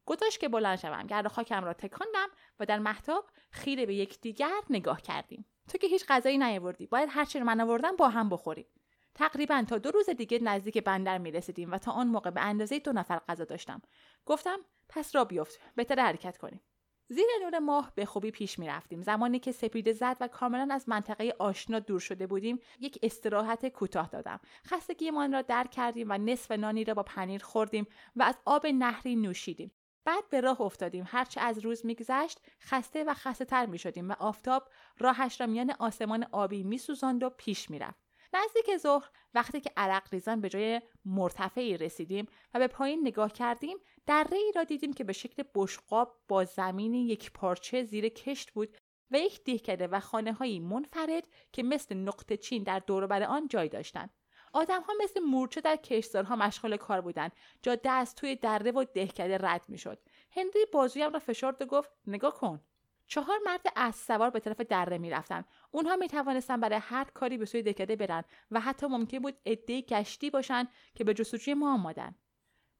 گذاشت 0.06 0.40
که 0.40 0.48
بلند 0.48 0.78
شوم. 0.78 1.06
گرد 1.06 1.28
خاکم 1.28 1.64
را 1.64 1.72
تکاندم 1.72 2.28
و 2.60 2.66
در 2.66 2.78
محتاب 2.78 3.30
خیره 3.50 3.86
به 3.86 3.94
یکدیگر 3.94 4.60
نگاه 4.70 5.02
کردیم. 5.02 5.46
تو 5.68 5.78
که 5.78 5.86
هیچ 5.86 6.04
غذایی 6.08 6.38
نیاوردی. 6.38 6.86
باید 6.86 7.08
هرچی 7.12 7.38
رو 7.38 7.44
من 7.44 7.60
آوردم 7.60 7.96
با 7.96 8.08
هم 8.08 8.28
بخوریم. 8.28 8.66
تقریبا 9.14 9.64
تا 9.68 9.78
دو 9.78 9.90
روز 9.90 10.10
دیگه 10.10 10.38
نزدیک 10.38 10.78
بندر 10.78 11.18
می 11.18 11.30
رسیدیم 11.30 11.72
و 11.72 11.78
تا 11.78 11.92
آن 11.92 12.06
موقع 12.06 12.30
به 12.30 12.40
اندازه 12.40 12.78
دو 12.78 12.92
نفر 12.92 13.18
غذا 13.28 13.44
داشتم. 13.44 13.82
گفتم 14.26 14.58
پس 14.88 15.14
را 15.14 15.24
بیفت. 15.24 15.60
بهتر 15.76 16.00
حرکت 16.00 16.36
کنیم. 16.36 16.60
زیر 17.08 17.26
نور 17.42 17.58
ماه 17.58 17.92
به 17.94 18.04
خوبی 18.04 18.30
پیش 18.30 18.58
می 18.58 18.68
رفتیم. 18.68 19.02
زمانی 19.02 19.38
که 19.38 19.52
سپیده 19.52 19.92
زد 19.92 20.16
و 20.20 20.28
کاملا 20.28 20.74
از 20.74 20.88
منطقه 20.88 21.34
آشنا 21.38 21.78
دور 21.78 22.00
شده 22.00 22.26
بودیم 22.26 22.58
یک 22.80 22.98
استراحت 23.02 23.68
کوتاه 23.68 24.08
دادم. 24.08 24.40
خستگیمان 24.66 25.32
را 25.32 25.42
درک 25.42 25.70
کردیم 25.70 26.06
و 26.10 26.18
نصف 26.18 26.50
نانی 26.50 26.84
را 26.84 26.94
با 26.94 27.02
پنیر 27.02 27.42
خوردیم 27.42 27.86
و 28.16 28.22
از 28.22 28.34
آب 28.44 28.66
نهری 28.66 29.16
نوشیدیم. 29.16 29.72
بعد 30.04 30.28
به 30.30 30.40
راه 30.40 30.60
افتادیم. 30.60 31.04
هرچه 31.08 31.40
از 31.40 31.58
روز 31.58 31.86
میگذشت 31.86 32.40
خسته 32.60 33.04
و 33.04 33.14
خسته 33.14 33.44
تر 33.44 33.66
می 33.66 33.78
شدیم 33.78 34.08
و 34.08 34.14
آفتاب 34.18 34.68
راهش 34.98 35.40
را 35.40 35.46
میان 35.46 35.70
آسمان 35.78 36.26
آبی 36.32 36.62
میسوزاند 36.62 37.22
و 37.22 37.30
پیش 37.30 37.70
می‌رفت. 37.70 38.02
نزدیک 38.34 38.76
ظهر 38.76 39.10
وقتی 39.34 39.60
که 39.60 39.70
عرق 39.76 40.08
ریزان 40.12 40.40
به 40.40 40.48
جای 40.48 40.80
مرتفعی 41.04 41.76
رسیدیم 41.76 42.26
و 42.54 42.58
به 42.58 42.66
پایین 42.66 43.00
نگاه 43.00 43.32
کردیم 43.32 43.76
در 44.06 44.26
ای 44.32 44.52
را 44.56 44.64
دیدیم 44.64 44.92
که 44.92 45.04
به 45.04 45.12
شکل 45.12 45.42
بشقاب 45.54 46.20
با 46.28 46.44
زمین 46.44 46.94
یک 46.94 47.32
پارچه 47.32 47.84
زیر 47.84 48.08
کشت 48.08 48.50
بود 48.50 48.76
و 49.10 49.18
یک 49.18 49.44
دهکده 49.44 49.86
و 49.86 50.00
خانه 50.00 50.32
هایی 50.32 50.60
منفرد 50.60 51.24
که 51.52 51.62
مثل 51.62 51.94
نقطه 51.94 52.36
چین 52.36 52.62
در 52.62 52.78
دور 52.78 53.22
آن 53.22 53.48
جای 53.48 53.68
داشتند. 53.68 54.10
آدم 54.52 54.82
ها 54.82 54.92
مثل 55.02 55.20
مورچه 55.20 55.60
در 55.60 55.76
کشتزارها 55.76 56.36
مشغول 56.36 56.76
کار 56.76 57.00
بودند 57.00 57.32
جاده 57.62 57.90
از 57.90 58.14
توی 58.14 58.36
دره 58.36 58.70
و 58.70 58.84
دهکده 58.94 59.38
رد 59.38 59.64
می‌شد. 59.68 59.98
هنری 60.36 60.66
بازویم 60.72 61.12
را 61.12 61.18
فشرد 61.18 61.62
و 61.62 61.66
گفت 61.66 61.90
نگاه 62.06 62.34
کن. 62.34 62.60
چهار 63.06 63.38
مرد 63.44 63.66
از 63.76 63.96
سوار 63.96 64.30
به 64.30 64.40
طرف 64.40 64.60
دره 64.60 64.98
می‌رفتند 64.98 65.44
اونها 65.70 65.96
می 65.96 66.08
توانستن 66.08 66.60
برای 66.60 66.78
هر 66.78 67.04
کاری 67.04 67.38
به 67.38 67.44
سوی 67.44 67.62
دهکده 67.62 67.96
برن 67.96 68.24
و 68.50 68.60
حتی 68.60 68.86
ممکن 68.86 69.18
بود 69.18 69.38
عدهای 69.46 69.82
گشتی 69.82 70.30
باشند 70.30 70.68
که 70.94 71.04
به 71.04 71.14
جستجوی 71.14 71.54
ما 71.54 71.74
آمدن 71.74 72.14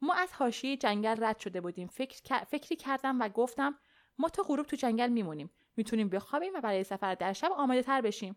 ما 0.00 0.14
از 0.14 0.32
حاشیه 0.32 0.76
جنگل 0.76 1.24
رد 1.24 1.38
شده 1.38 1.60
بودیم. 1.60 1.88
فکر... 1.88 2.44
فکری 2.44 2.76
کردم 2.76 3.20
و 3.20 3.28
گفتم 3.28 3.78
ما 4.18 4.28
تا 4.28 4.42
غروب 4.42 4.66
تو 4.66 4.76
جنگل 4.76 5.08
میمونیم. 5.08 5.50
می‌تونیم 5.76 6.08
بخوابیم 6.08 6.52
و 6.54 6.60
برای 6.60 6.84
سفر 6.84 7.14
در 7.14 7.32
شب 7.32 7.52
آماده 7.52 7.82
تر 7.82 8.00
بشیم. 8.00 8.36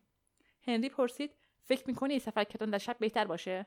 هنری 0.67 0.89
پرسید 0.89 1.35
فکر 1.65 1.83
می‌کنی 1.87 2.19
سفر 2.19 2.43
کردن 2.43 2.69
در 2.69 2.77
شب 2.77 2.95
بهتر 2.99 3.25
باشه؟ 3.25 3.65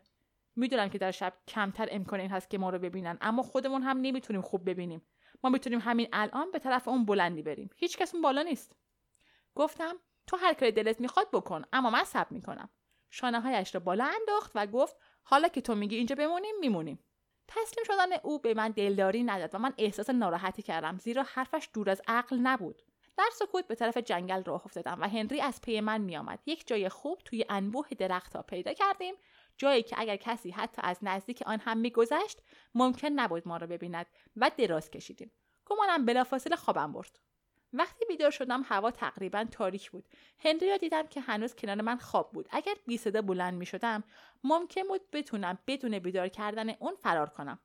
می‌دونم 0.57 0.89
که 0.89 0.99
در 0.99 1.11
شب 1.11 1.33
کمتر 1.49 1.89
امکان 1.91 2.21
این 2.21 2.31
هست 2.31 2.51
که 2.51 2.59
ما 2.59 2.71
رو 2.71 2.79
ببینن 2.79 3.19
اما 3.21 3.43
خودمون 3.43 3.83
هم 3.83 3.99
نمی‌تونیم 4.01 4.43
خوب 4.43 4.71
ببینیم. 4.71 5.03
ما 5.45 5.51
می‌تونیم 5.51 5.79
همین 5.79 6.09
الان 6.13 6.51
به 6.51 6.59
طرف 6.59 6.89
اون 6.89 7.05
بلندی 7.05 7.43
بریم. 7.43 7.71
هیچ 7.77 7.99
کس 7.99 8.15
اون 8.15 8.23
بالا 8.23 8.43
نیست. 8.43 8.77
گفتم 9.55 9.97
تو 10.27 10.37
هر 10.37 10.55
کاری 10.55 10.73
دلت 10.73 11.01
می‌خواد 11.01 11.31
بکن 11.33 11.63
اما 11.73 11.91
من 11.91 12.05
صبر 12.05 12.31
می‌کنم. 12.31 12.71
شانه 13.11 13.41
هایش 13.41 13.75
را 13.75 13.81
بالا 13.81 14.05
انداخت 14.05 14.53
و 14.55 14.67
گفت 14.67 14.97
حالا 15.23 15.49
که 15.49 15.61
تو 15.61 15.75
میگی 15.75 15.97
اینجا 15.97 16.15
بمونیم 16.15 16.55
میمونیم. 16.61 17.05
تسلیم 17.49 17.85
شدن 17.85 18.13
او 18.23 18.39
به 18.39 18.55
من 18.55 18.71
دلداری 18.71 19.23
نداد 19.23 19.55
و 19.55 19.59
من 19.59 19.75
احساس 19.79 20.11
ناراحتی 20.11 20.63
کردم 20.63 20.99
زیرا 20.99 21.23
حرفش 21.23 21.69
دور 21.75 21.91
از 21.91 22.03
عقل 22.09 22.37
نبود. 22.37 22.83
در 23.19 23.31
سکوت 23.33 23.67
به 23.67 23.75
طرف 23.75 23.97
جنگل 23.97 24.45
راه 24.45 24.63
افتادم 24.65 25.01
و 25.01 25.09
هنری 25.09 25.41
از 25.41 25.61
پی 25.61 25.81
من 25.81 26.01
میآمد. 26.01 26.39
یک 26.47 26.67
جای 26.67 26.89
خوب 26.89 27.19
توی 27.25 27.45
انبوه 27.49 27.89
درختها 27.89 28.43
پیدا 28.43 28.73
کردیم. 28.73 29.15
جایی 29.57 29.83
که 29.83 29.97
اگر 29.99 30.17
کسی 30.17 30.51
حتی 30.51 30.83
از 30.85 30.99
نزدیک 31.03 31.43
آن 31.47 31.61
هم 31.61 31.79
میگذشت 31.79 32.43
ممکن 32.75 33.09
نبود 33.09 33.49
ما 33.49 33.57
را 33.57 33.67
ببیند 33.67 34.07
و 34.37 34.51
دراز 34.57 34.91
کشیدیم. 34.91 35.31
گمانم 35.67 36.07
بلافاصله 36.07 36.57
خوابم 36.57 36.93
برد. 36.93 37.19
وقتی 37.73 38.05
بیدار 38.09 38.31
شدم 38.31 38.63
هوا 38.63 38.91
تقریبا 38.91 39.45
تاریک 39.51 39.91
بود. 39.91 40.05
هنری 40.39 40.71
را 40.71 40.77
دیدم 40.77 41.07
که 41.07 41.21
هنوز 41.21 41.55
کنار 41.55 41.81
من 41.81 41.97
خواب 41.97 42.33
بود. 42.33 42.49
اگر 42.51 42.75
بی 42.87 42.97
صدا 42.99 43.23
بلند 43.23 43.55
می 43.55 43.67
شدم 43.67 44.05
ممکن 44.45 44.83
بود 44.89 45.11
بتونم 45.13 45.59
بدون 45.67 45.99
بیدار 45.99 46.29
کردن 46.29 46.71
اون 46.71 46.95
فرار 46.95 47.29
کنم. 47.29 47.59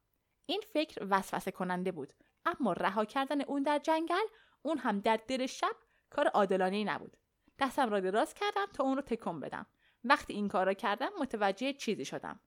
این 0.45 0.61
فکر 0.73 1.07
وسوسه 1.09 1.51
کننده 1.51 1.91
بود. 1.91 2.13
اما 2.45 2.73
رها 2.73 3.05
کردن 3.05 3.41
اون 3.41 3.63
در 3.63 3.79
جنگل 3.79 4.25
اون 4.63 4.77
هم 4.77 4.99
در 4.99 5.19
دل 5.27 5.45
شب 5.45 5.75
کار 6.09 6.27
عادلانه 6.27 6.83
نبود. 6.83 7.17
دستم 7.59 7.89
را 7.89 7.99
دراز 7.99 8.33
کردم 8.33 8.65
تا 8.73 8.83
اون 8.83 8.95
رو 8.95 9.01
تکون 9.01 9.39
بدم. 9.39 9.65
وقتی 10.03 10.33
این 10.33 10.47
کار 10.47 10.65
را 10.65 10.73
کردم 10.73 11.09
متوجه 11.19 11.73
چیزی 11.73 12.05
شدم. 12.05 12.39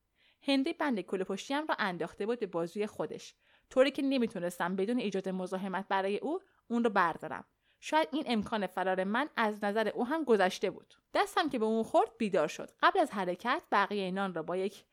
هنری 0.42 0.72
بند 0.72 1.00
کل 1.00 1.24
پشتیم 1.24 1.66
را 1.66 1.74
انداخته 1.78 2.26
بود 2.26 2.40
به 2.40 2.46
بازوی 2.46 2.86
خودش. 2.86 3.34
طوری 3.70 3.90
که 3.90 4.02
نمی‌تونستم 4.02 4.76
بدون 4.76 4.98
ایجاد 4.98 5.28
مزاحمت 5.28 5.88
برای 5.88 6.18
او 6.18 6.40
اون 6.68 6.84
رو 6.84 6.90
بردارم. 6.90 7.44
شاید 7.80 8.08
این 8.12 8.24
امکان 8.26 8.66
فرار 8.66 9.04
من 9.04 9.28
از 9.36 9.64
نظر 9.64 9.88
او 9.88 10.06
هم 10.06 10.24
گذشته 10.24 10.70
بود. 10.70 10.94
دستم 11.14 11.48
که 11.48 11.58
به 11.58 11.64
اون 11.64 11.82
خورد 11.82 12.16
بیدار 12.18 12.48
شد. 12.48 12.70
قبل 12.82 12.98
از 12.98 13.10
حرکت 13.10 13.62
بقیه 13.72 14.10
نان 14.10 14.34
را 14.34 14.42
با 14.42 14.56
یک 14.56 14.84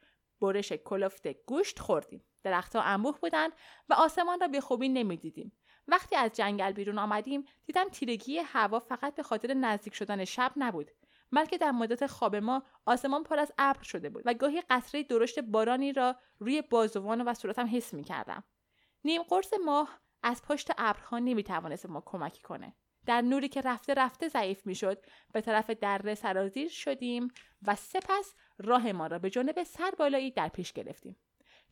برش 0.42 0.74
کلفت 0.74 1.28
گوشت 1.28 1.80
خوردیم. 1.80 2.24
درختها 2.44 2.82
انبوه 2.82 3.20
بودند 3.20 3.52
و 3.90 3.94
آسمان 3.94 4.40
را 4.40 4.48
به 4.48 4.62
خوبی 4.62 4.90
نمی‌دیدیم. 4.90 5.52
وقتی 5.88 6.16
از 6.16 6.32
جنگل 6.32 6.72
بیرون 6.72 7.00
آمدیم 7.00 7.46
دیدم 7.66 7.90
تیرگی 7.90 8.38
هوا 8.38 8.80
فقط 8.80 9.16
به 9.16 9.24
خاطر 9.24 9.54
نزدیک 9.54 9.96
شدن 9.96 10.26
شب 10.26 10.52
نبود 10.56 10.92
بلکه 11.32 11.58
در 11.58 11.72
مدت 11.72 12.08
خواب 12.08 12.36
ما 12.36 12.64
آسمان 12.86 13.24
پر 13.24 13.40
از 13.40 13.52
ابر 13.58 13.84
شده 13.84 14.10
بود 14.10 14.24
و 14.26 14.34
گاهی 14.34 14.62
قطره 14.70 15.04
درشت 15.04 15.40
بارانی 15.40 15.94
را 15.94 16.16
روی 16.40 16.62
بازوان 16.62 17.22
و 17.22 17.34
صورتم 17.34 17.70
حس 17.72 17.94
می 17.94 18.04
کردم. 18.04 18.44
نیم 19.06 19.24
قرص 19.24 19.54
ماه 19.66 20.00
از 20.24 20.42
پشت 20.42 20.72
ابرها 20.78 21.20
نمی‌توانست 21.20 21.86
ما 21.86 22.04
کمکی 22.06 22.42
کنه. 22.42 22.76
در 23.06 23.22
نوری 23.22 23.48
که 23.48 23.62
رفته 23.62 23.94
رفته 23.94 24.28
ضعیف 24.28 24.66
می‌شد 24.66 25.06
به 25.34 25.42
طرف 25.42 25.70
دره 25.70 26.16
سرازیر 26.16 26.70
شدیم 26.70 27.28
و 27.68 27.76
سپس 27.76 28.34
راه 28.58 28.92
ما 28.92 29.08
را 29.08 29.20
به 29.20 29.30
جانب 29.30 29.64
سربالایی 29.64 30.32
در 30.32 30.48
پیش 30.48 30.74
گرفتیم. 30.74 31.16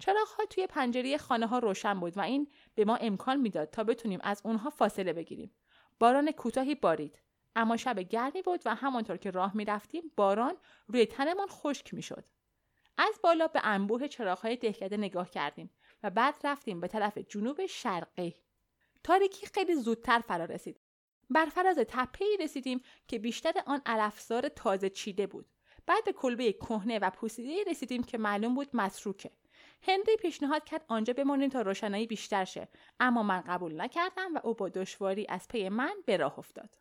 ها 0.07 0.45
توی 0.49 0.67
پنجره 0.67 1.17
خانه 1.17 1.47
ها 1.47 1.59
روشن 1.59 1.99
بود 1.99 2.17
و 2.17 2.21
این 2.21 2.47
به 2.75 2.85
ما 2.85 2.95
امکان 2.95 3.39
می‌داد 3.39 3.69
تا 3.69 3.83
بتونیم 3.83 4.19
از 4.23 4.41
اونها 4.45 4.69
فاصله 4.69 5.13
بگیریم. 5.13 5.51
باران 5.99 6.31
کوتاهی 6.31 6.75
بارید. 6.75 7.19
اما 7.55 7.77
شب 7.77 7.99
گرمی 7.99 8.41
بود 8.41 8.61
و 8.65 8.75
همانطور 8.75 9.17
که 9.17 9.31
راه 9.31 9.57
می 9.57 9.65
رفتیم 9.65 10.11
باران 10.15 10.57
روی 10.87 11.05
تنمان 11.05 11.47
خشک 11.47 11.93
می. 11.93 12.03
از 12.97 13.19
بالا 13.23 13.47
به 13.47 13.61
انبوه 13.63 14.07
چراغهای 14.07 14.55
دهکده 14.55 14.97
نگاه 14.97 15.29
کردیم 15.29 15.69
و 16.03 16.09
بعد 16.09 16.35
رفتیم 16.43 16.81
به 16.81 16.87
طرف 16.87 17.17
جنوب 17.17 17.65
شرقی. 17.65 18.35
تاریکی 19.03 19.47
خیلی 19.47 19.75
زودتر 19.75 20.19
فرا 20.19 20.45
رسید. 20.45 20.79
بر 21.29 21.45
فراز 21.45 21.77
تپه 21.77 22.25
رسیدیم 22.39 22.81
که 23.07 23.19
بیشتر 23.19 23.53
آن 23.65 23.81
علفزار 23.85 24.49
تازه 24.49 24.89
چیده 24.89 25.27
بود. 25.27 25.45
بعد 25.85 26.03
به 26.03 26.13
کلبه 26.13 26.53
کهنه 26.53 26.99
و 26.99 27.09
پوسیده 27.09 27.63
رسیدیم 27.71 28.03
که 28.03 28.17
معلوم 28.17 28.55
بود 28.55 28.69
مسروکه. 28.73 29.31
هنری 29.83 30.15
پیشنهاد 30.21 30.63
کرد 30.63 30.85
آنجا 30.87 31.13
بمانیم 31.13 31.49
تا 31.49 31.61
روشنایی 31.61 32.07
بیشتر 32.07 32.45
شه. 32.45 32.67
اما 32.99 33.23
من 33.23 33.41
قبول 33.41 33.81
نکردم 33.81 34.35
و 34.35 34.39
او 34.43 34.53
با 34.53 34.69
دشواری 34.69 35.25
از 35.29 35.47
پی 35.47 35.69
من 35.69 35.93
به 36.05 36.17
راه 36.17 36.39
افتاد. 36.39 36.77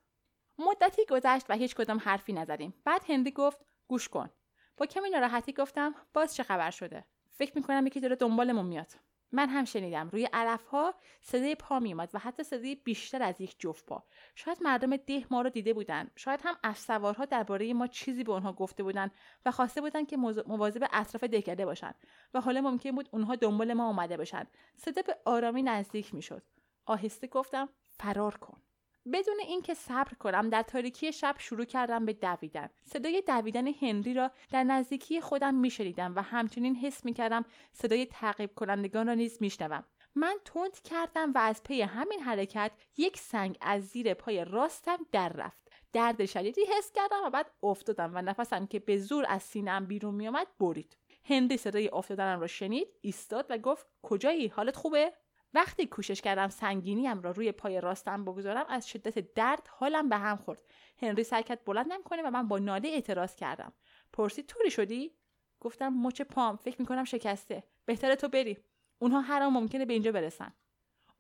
مدتی 0.59 1.07
گذشت 1.07 1.47
و 1.49 1.55
هیچ 1.55 1.75
کدام 1.75 1.99
حرفی 1.99 2.33
نزدیم. 2.33 2.75
بعد 2.85 3.05
هنری 3.09 3.31
گفت 3.31 3.61
گوش 3.89 4.09
کن. 4.09 4.31
با 4.77 4.87
کمی 4.87 5.11
ناراحتی 5.11 5.53
گفتم 5.53 5.95
باز 6.15 6.35
چه 6.35 6.43
خبر 6.43 6.71
شده؟ 6.71 7.05
فکر 7.31 7.53
می‌کنم 7.55 7.87
یکی 7.87 8.01
داره 8.01 8.17
دنبالمون 8.17 8.67
میاد. 8.67 8.93
من 9.33 9.49
هم 9.49 9.65
شنیدم. 9.65 10.09
روی 10.09 10.29
علف 10.33 10.67
ها 10.67 10.95
صدای 11.23 11.55
پا 11.55 11.79
میومد 11.79 12.11
و 12.15 12.19
حتی 12.19 12.43
صدای 12.43 12.75
بیشتر 12.75 13.23
از 13.23 13.41
یک 13.41 13.57
جفت 13.59 13.87
پا. 13.87 14.05
شاید 14.35 14.59
مردم 14.63 14.97
ده 14.97 15.27
ما 15.31 15.43
رو 15.43 15.51
دیده 15.51 15.75
بودن. 15.75 16.11
شاید 16.17 16.41
هم 16.45 16.57
از 16.63 16.79
سوارها 16.79 17.25
درباره 17.25 17.75
ما 17.75 17.87
چیزی 17.87 18.25
به 18.25 18.33
اونها 18.33 18.53
گفته 18.53 18.83
بودن 18.83 19.11
و 19.47 19.51
خواسته 19.51 19.81
بودن 19.81 20.05
که 20.05 20.17
مواظب 20.47 20.89
اطراف 20.93 21.25
دهکده 21.25 21.67
باشن 21.67 21.95
و 22.35 22.41
حالا 22.41 22.61
ممکن 22.61 22.91
بود 22.91 23.09
اونها 23.13 23.37
دنبال 23.37 23.73
ما 23.73 23.87
اومده 23.87 24.17
باشن. 24.17 24.47
صدا 24.77 25.03
به 25.03 25.17
آرامی 25.25 25.63
نزدیک 25.63 26.15
می‌شد. 26.15 26.43
آهسته 26.87 27.27
گفتم 27.27 27.69
فرار 27.89 28.37
کن. 28.37 28.63
بدون 29.13 29.41
اینکه 29.41 29.75
صبر 29.75 30.15
کنم 30.15 30.51
در 30.51 30.63
تاریکی 30.63 31.13
شب 31.13 31.35
شروع 31.39 31.65
کردم 31.65 32.05
به 32.05 32.13
دویدن. 32.13 32.69
صدای 32.85 33.23
دویدن 33.27 33.67
هنری 33.67 34.15
را 34.15 34.31
در 34.51 34.65
نزدیکی 34.65 35.21
خودم 35.21 35.55
میشنیدم 35.55 36.17
و 36.17 36.23
همچنین 36.23 36.77
حس 36.77 37.05
می‌کردم 37.05 37.45
صدای 37.73 38.07
تعقیب 38.07 38.55
کنندگان 38.55 39.07
را 39.07 39.15
نیز 39.15 39.39
میشنوم. 39.41 39.85
من 40.15 40.37
تند 40.45 40.83
کردم 40.83 41.33
و 41.33 41.39
از 41.39 41.63
پی 41.63 41.83
همین 41.83 42.21
حرکت 42.21 42.73
یک 42.97 43.19
سنگ 43.19 43.57
از 43.61 43.83
زیر 43.83 44.15
پای 44.15 44.45
راستم 44.45 44.99
در 45.13 45.29
رفت. 45.29 45.61
درد 45.93 46.27
شدیدی 46.27 46.61
حس 46.79 46.93
کردم 46.93 47.21
و 47.25 47.31
بعد 47.31 47.51
افتادم 47.63 48.11
و 48.15 48.23
نفسم 48.23 48.67
که 48.67 48.79
به 48.79 48.99
زور 48.99 49.25
از 49.29 49.43
سینهام 49.43 49.87
بیرون 49.87 50.15
میآمد 50.15 50.47
برید. 50.61 50.97
هنری 51.25 51.57
صدای 51.57 51.89
افتادنم 51.89 52.41
را 52.41 52.47
شنید 52.47 52.89
ایستاد 53.01 53.47
و 53.51 53.59
گفت 53.59 53.87
کجایی؟ 54.03 54.49
حالت 54.49 54.77
خوبه؟ 54.77 55.13
وقتی 55.55 55.87
کوشش 55.87 56.21
کردم 56.21 56.49
سنگینیم 56.49 57.23
را 57.23 57.31
روی 57.31 57.53
پای 57.53 57.81
راستم 57.81 58.25
بگذارم 58.25 58.67
از 58.69 58.89
شدت 58.89 59.35
درد 59.35 59.69
حالم 59.69 60.09
به 60.09 60.17
هم 60.17 60.37
خورد. 60.37 60.63
هنری 60.99 61.25
سعی 61.25 61.43
کرد 61.43 61.65
بلندم 61.65 62.03
کنه 62.03 62.23
و 62.23 62.31
من 62.31 62.49
با 62.49 62.59
ناله 62.59 62.89
اعتراض 62.89 63.37
کردم. 63.37 63.73
پرسید 64.13 64.47
طوری 64.47 64.71
شدی؟ 64.71 65.17
گفتم 65.61 65.89
مچ 65.89 66.23
پام 66.23 66.57
فکر 66.57 66.81
می‌کنم 66.81 67.05
شکسته. 67.05 67.65
بهتره 67.85 68.17
تو 68.17 68.29
بری. 68.29 68.59
اونها 68.99 69.21
هر 69.21 69.43
آن 69.43 69.53
ممکنه 69.53 69.85
به 69.85 69.93
اینجا 69.93 70.13
برسن. 70.13 70.53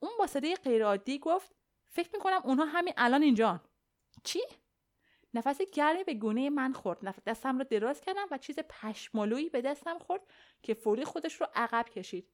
اون 0.00 0.12
با 0.18 0.26
صدای 0.26 0.56
غیرعادی 0.56 1.18
گفت 1.18 1.54
فکر 1.88 2.10
می‌کنم 2.12 2.40
اونها 2.44 2.64
همین 2.64 2.94
الان 2.96 3.22
اینجان. 3.22 3.60
چی؟ 4.24 4.40
نفس 5.34 5.60
گرمی 5.72 6.04
به 6.04 6.14
گونه 6.14 6.50
من 6.50 6.72
خورد. 6.72 7.22
دستم 7.26 7.58
رو 7.58 7.64
دراز 7.64 8.00
کردم 8.00 8.26
و 8.30 8.38
چیز 8.38 8.58
پشمالویی 8.58 9.48
به 9.48 9.60
دستم 9.60 9.98
خورد 9.98 10.22
که 10.62 10.74
فوری 10.74 11.04
خودش 11.04 11.40
رو 11.40 11.46
عقب 11.54 11.88
کشید. 11.88 12.32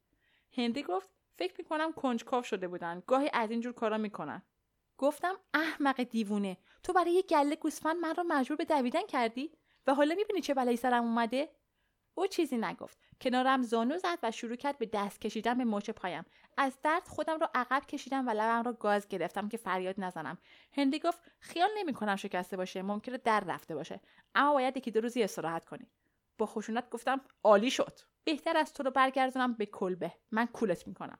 هندی 0.51 0.83
گفت 0.83 1.09
فکر 1.37 1.53
می‌کنم 1.57 1.93
کنجکاو 1.93 2.43
شده 2.43 2.67
بودن. 2.67 3.03
گاهی 3.07 3.29
از 3.33 3.51
اینجور 3.51 3.73
کارا 3.73 3.97
می‌کنن. 3.97 4.41
گفتم 4.97 5.35
احمق 5.53 6.03
دیوونه. 6.03 6.57
تو 6.83 6.93
برای 6.93 7.11
یه 7.11 7.21
گله 7.21 7.55
گوسفند 7.55 7.95
من 7.95 8.15
رو 8.15 8.23
مجبور 8.23 8.57
به 8.57 8.65
دویدن 8.65 9.05
کردی؟ 9.07 9.51
و 9.87 9.93
حالا 9.93 10.15
می‌بینی 10.15 10.41
چه 10.41 10.53
بلایی 10.53 10.77
سرم 10.77 11.03
اومده؟ 11.03 11.49
او 12.15 12.27
چیزی 12.27 12.57
نگفت. 12.57 12.97
کنارم 13.21 13.61
زانو 13.61 13.97
زد 13.97 14.17
و 14.23 14.31
شروع 14.31 14.55
کرد 14.55 14.77
به 14.77 14.85
دست 14.85 15.21
کشیدن 15.21 15.57
به 15.57 15.65
مچ 15.65 15.89
پایم. 15.89 16.25
از 16.57 16.77
درد 16.83 17.07
خودم 17.07 17.39
رو 17.39 17.47
عقب 17.53 17.85
کشیدم 17.85 18.27
و 18.27 18.29
لبم 18.29 18.63
رو 18.63 18.73
گاز 18.73 19.07
گرفتم 19.07 19.49
که 19.49 19.57
فریاد 19.57 19.95
نزنم. 19.97 20.37
هندی 20.73 20.99
گفت 20.99 21.21
خیال 21.39 21.69
نمی‌کنم 21.77 22.15
شکسته 22.15 22.57
باشه. 22.57 22.81
ممکنه 22.81 23.17
در 23.17 23.39
رفته 23.39 23.75
باشه. 23.75 24.01
اما 24.35 24.53
باید 24.53 24.77
یکی 24.77 24.91
دو 24.91 25.01
روزی 25.01 25.23
استراحت 25.23 25.65
کنی. 25.65 25.87
با 26.37 26.45
خشونت 26.45 26.89
گفتم 26.89 27.21
عالی 27.43 27.71
شد. 27.71 27.99
بهتر 28.23 28.57
از 28.57 28.73
تو 28.73 28.83
رو 28.83 28.91
برگردونم 28.91 29.53
به 29.53 29.65
کلبه. 29.65 30.13
من 30.31 30.45
کولت 30.45 30.87
می‌کنم. 30.87 31.19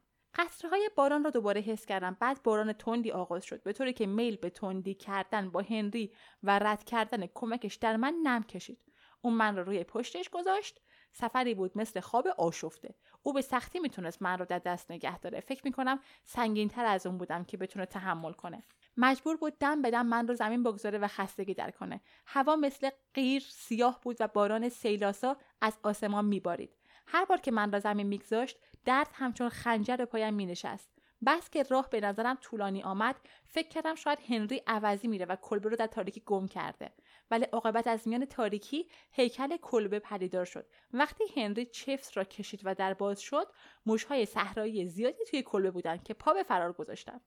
های 0.71 0.89
باران 0.95 1.23
را 1.23 1.29
دوباره 1.29 1.61
حس 1.61 1.85
کردم. 1.85 2.17
بعد 2.19 2.43
باران 2.43 2.73
تندی 2.73 3.11
آغاز 3.11 3.45
شد. 3.45 3.63
به 3.63 3.73
طوری 3.73 3.93
که 3.93 4.05
میل 4.05 4.35
به 4.35 4.49
تندی 4.49 4.93
کردن 4.93 5.49
با 5.49 5.61
هنری 5.61 6.13
و 6.43 6.59
رد 6.59 6.83
کردن 6.83 7.27
کمکش 7.33 7.75
در 7.75 7.97
من 7.97 8.15
نم 8.23 8.43
کشید. 8.43 8.79
اون 9.21 9.33
من 9.33 9.55
را 9.55 9.63
روی 9.63 9.83
پشتش 9.83 10.29
گذاشت. 10.29 10.81
سفری 11.11 11.53
بود 11.53 11.77
مثل 11.77 11.99
خواب 11.99 12.27
آشفته. 12.27 12.95
او 13.23 13.33
به 13.33 13.41
سختی 13.41 13.79
می‌تونست 13.79 14.21
من 14.21 14.39
رو 14.39 14.45
در 14.45 14.59
دست 14.59 14.91
نگه 14.91 15.19
داره. 15.19 15.39
فکر 15.39 15.61
می‌کنم 15.63 15.99
سنگین 16.23 16.69
تر 16.69 16.85
از 16.85 17.05
اون 17.05 17.17
بودم 17.17 17.43
که 17.43 17.57
بتونه 17.57 17.85
تحمل 17.85 18.33
کنه. 18.33 18.63
مجبور 18.97 19.37
بود 19.37 19.57
دم 19.59 19.81
به 19.81 19.91
دم 19.91 20.05
من 20.05 20.27
رو 20.27 20.33
زمین 20.33 20.63
بگذاره 20.63 20.97
و 20.97 21.07
خستگی 21.07 21.53
در 21.53 21.71
کنه. 21.71 22.01
هوا 22.25 22.55
مثل 22.55 22.89
غیر 23.13 23.43
سیاه 23.49 23.99
بود 24.01 24.17
و 24.19 24.27
باران 24.27 24.69
سیلاسا 24.69 25.37
از 25.61 25.77
آسمان 25.83 26.25
میبارید. 26.25 26.77
هر 27.07 27.25
بار 27.25 27.37
که 27.37 27.51
من 27.51 27.71
را 27.71 27.79
زمین 27.79 28.07
میگذاشت 28.07 28.57
درد 28.87 29.09
همچون 29.13 29.49
خنجر 29.49 30.05
پایم 30.05 30.33
می 30.33 30.45
نشست. 30.45 30.89
بس 31.25 31.49
که 31.49 31.63
راه 31.63 31.89
به 31.89 31.99
نظرم 31.99 32.37
طولانی 32.41 32.83
آمد 32.83 33.15
فکر 33.45 33.67
کردم 33.67 33.95
شاید 33.95 34.19
هنری 34.29 34.61
عوضی 34.67 35.07
میره 35.07 35.25
و 35.25 35.35
کلبه 35.35 35.69
رو 35.69 35.75
در 35.75 35.87
تاریکی 35.87 36.23
گم 36.25 36.47
کرده. 36.47 36.93
ولی 37.31 37.45
عاقبت 37.45 37.87
از 37.87 38.07
میان 38.07 38.25
تاریکی 38.25 38.89
هیکل 39.11 39.57
کلبه 39.57 39.99
پدیدار 39.99 40.45
شد. 40.45 40.67
وقتی 40.93 41.23
هنری 41.35 41.65
چفت 41.65 42.17
را 42.17 42.23
کشید 42.23 42.61
و 42.63 42.75
در 42.75 42.93
باز 42.93 43.19
شد 43.19 43.47
موشهای 43.85 44.25
صحرایی 44.25 44.85
زیادی 44.85 45.25
توی 45.29 45.43
کلبه 45.43 45.71
بودند 45.71 46.03
که 46.03 46.13
پا 46.13 46.33
به 46.33 46.43
فرار 46.43 46.73
گذاشتم. 46.73 47.21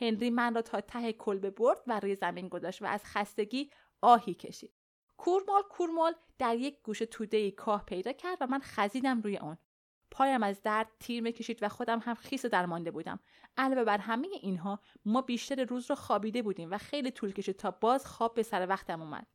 هنری 0.00 0.30
من 0.30 0.54
را 0.54 0.62
تا 0.62 0.80
ته 0.80 1.12
کلبه 1.12 1.50
برد 1.50 1.78
و 1.86 2.00
روی 2.00 2.14
زمین 2.14 2.48
گذاشت 2.48 2.82
و 2.82 2.86
از 2.86 3.04
خستگی 3.04 3.70
آهی 4.00 4.34
کشید. 4.34 4.72
کورمال 5.16 5.62
کورمال 5.70 6.14
در 6.38 6.56
یک 6.56 6.82
گوشه 6.82 7.06
توده 7.06 7.50
کاه 7.50 7.84
پیدا 7.84 8.12
کرد 8.12 8.38
و 8.40 8.46
من 8.46 8.60
خزیدم 8.60 9.22
روی 9.22 9.36
آن. 9.36 9.58
پایم 10.12 10.42
از 10.42 10.62
درد 10.62 10.88
تیر 11.00 11.22
می‌کشید 11.22 11.58
و 11.62 11.68
خودم 11.68 11.98
هم 11.98 12.14
خیس 12.14 12.46
درمانده 12.46 12.90
بودم. 12.90 13.20
علاوه 13.56 13.84
بر 13.84 13.98
همه 13.98 14.28
اینها 14.42 14.80
ما 15.04 15.22
بیشتر 15.22 15.64
روز 15.64 15.90
رو 15.90 15.96
خوابیده 15.96 16.42
بودیم 16.42 16.70
و 16.70 16.78
خیلی 16.78 17.10
طول 17.10 17.32
کشید 17.32 17.56
تا 17.56 17.70
باز 17.70 18.06
خواب 18.06 18.34
به 18.34 18.42
سر 18.42 18.68
وقتم 18.68 19.02
اومد. 19.02 19.26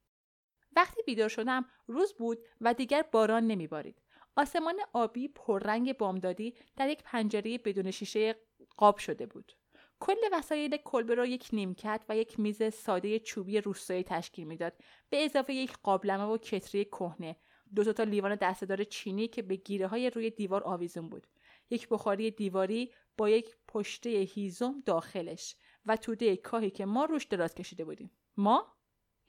وقتی 0.75 1.01
بیدار 1.05 1.29
شدم 1.29 1.65
روز 1.87 2.13
بود 2.13 2.39
و 2.61 2.73
دیگر 2.73 3.05
باران 3.11 3.47
نمیبارید. 3.47 4.01
آسمان 4.35 4.75
آبی 4.93 5.27
پررنگ 5.27 5.97
بامدادی 5.97 6.53
در 6.75 6.89
یک 6.89 7.03
پنجره 7.03 7.57
بدون 7.57 7.91
شیشه 7.91 8.35
قاب 8.77 8.97
شده 8.97 9.25
بود. 9.25 9.53
کل 9.99 10.15
وسایل 10.31 10.77
کلبه 10.77 11.15
را 11.15 11.25
یک 11.25 11.49
نیمکت 11.53 12.05
و 12.09 12.17
یک 12.17 12.39
میز 12.39 12.73
ساده 12.73 13.19
چوبی 13.19 13.61
روستایی 13.61 14.03
تشکیل 14.03 14.47
می‌داد. 14.47 14.73
به 15.09 15.25
اضافه 15.25 15.53
یک 15.53 15.77
قابلمه 15.83 16.23
و 16.23 16.37
کتری 16.37 16.85
کهنه. 16.85 17.35
دو 17.75 17.93
تا 17.93 18.03
لیوان 18.03 18.35
دستهدار 18.35 18.83
چینی 18.83 19.27
که 19.27 19.41
به 19.41 19.55
گیره 19.55 19.87
های 19.87 20.09
روی 20.09 20.29
دیوار 20.29 20.63
آویزون 20.63 21.09
بود. 21.09 21.27
یک 21.69 21.89
بخاری 21.89 22.31
دیواری 22.31 22.93
با 23.17 23.29
یک 23.29 23.55
پشته 23.67 24.09
هیزم 24.09 24.83
داخلش 24.85 25.55
و 25.85 25.95
توده 25.95 26.35
کاهی 26.35 26.69
که 26.69 26.85
ما 26.85 27.05
روش 27.05 27.25
دراز 27.25 27.55
کشیده 27.55 27.85
بودیم. 27.85 28.11
ما؟ 28.37 28.73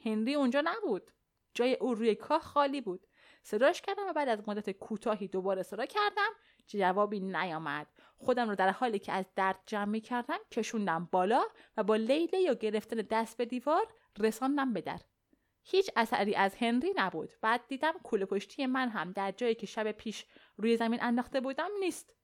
هنری 0.04 0.35
اونجا 0.35 0.62
نبود. 0.64 1.11
جای 1.54 1.75
او 1.75 1.95
روی 1.95 2.14
کاه 2.14 2.40
خالی 2.40 2.80
بود. 2.80 3.07
صداش 3.42 3.83
کردم 3.83 4.07
و 4.09 4.12
بعد 4.12 4.28
از 4.28 4.49
مدت 4.49 4.71
کوتاهی 4.71 5.28
دوباره 5.28 5.62
صدا 5.62 5.87
کردم. 5.87 6.30
جوابی 6.66 7.21
نیامد. 7.21 7.87
خودم 8.16 8.49
رو 8.49 8.54
در 8.54 8.71
حالی 8.71 8.99
که 8.99 9.12
از 9.12 9.25
درد 9.37 9.61
جمع 9.66 9.90
می 9.90 10.00
کردم 10.00 10.38
کشوندم 10.50 11.09
بالا 11.12 11.42
و 11.76 11.83
با 11.83 11.97
لیله 11.97 12.38
یا 12.38 12.54
گرفتن 12.54 12.97
دست 12.97 13.37
به 13.37 13.45
دیوار 13.45 13.87
رساندم 14.18 14.73
به 14.73 14.80
در. 14.80 15.00
هیچ 15.62 15.91
اثری 15.97 16.35
از 16.35 16.55
هنری 16.55 16.93
نبود. 16.97 17.33
بعد 17.43 17.61
دیدم 17.69 17.93
کوله 18.03 18.25
پشتی 18.27 18.67
من 18.67 18.88
هم 18.88 19.12
در 19.12 19.33
جایی 19.33 19.55
که 19.55 19.67
شب 19.67 19.93
پیش 19.93 20.27
روی 20.57 20.77
زمین 20.77 21.03
انداخته 21.03 21.41
بودم 21.41 21.71
نیست. 21.81 22.15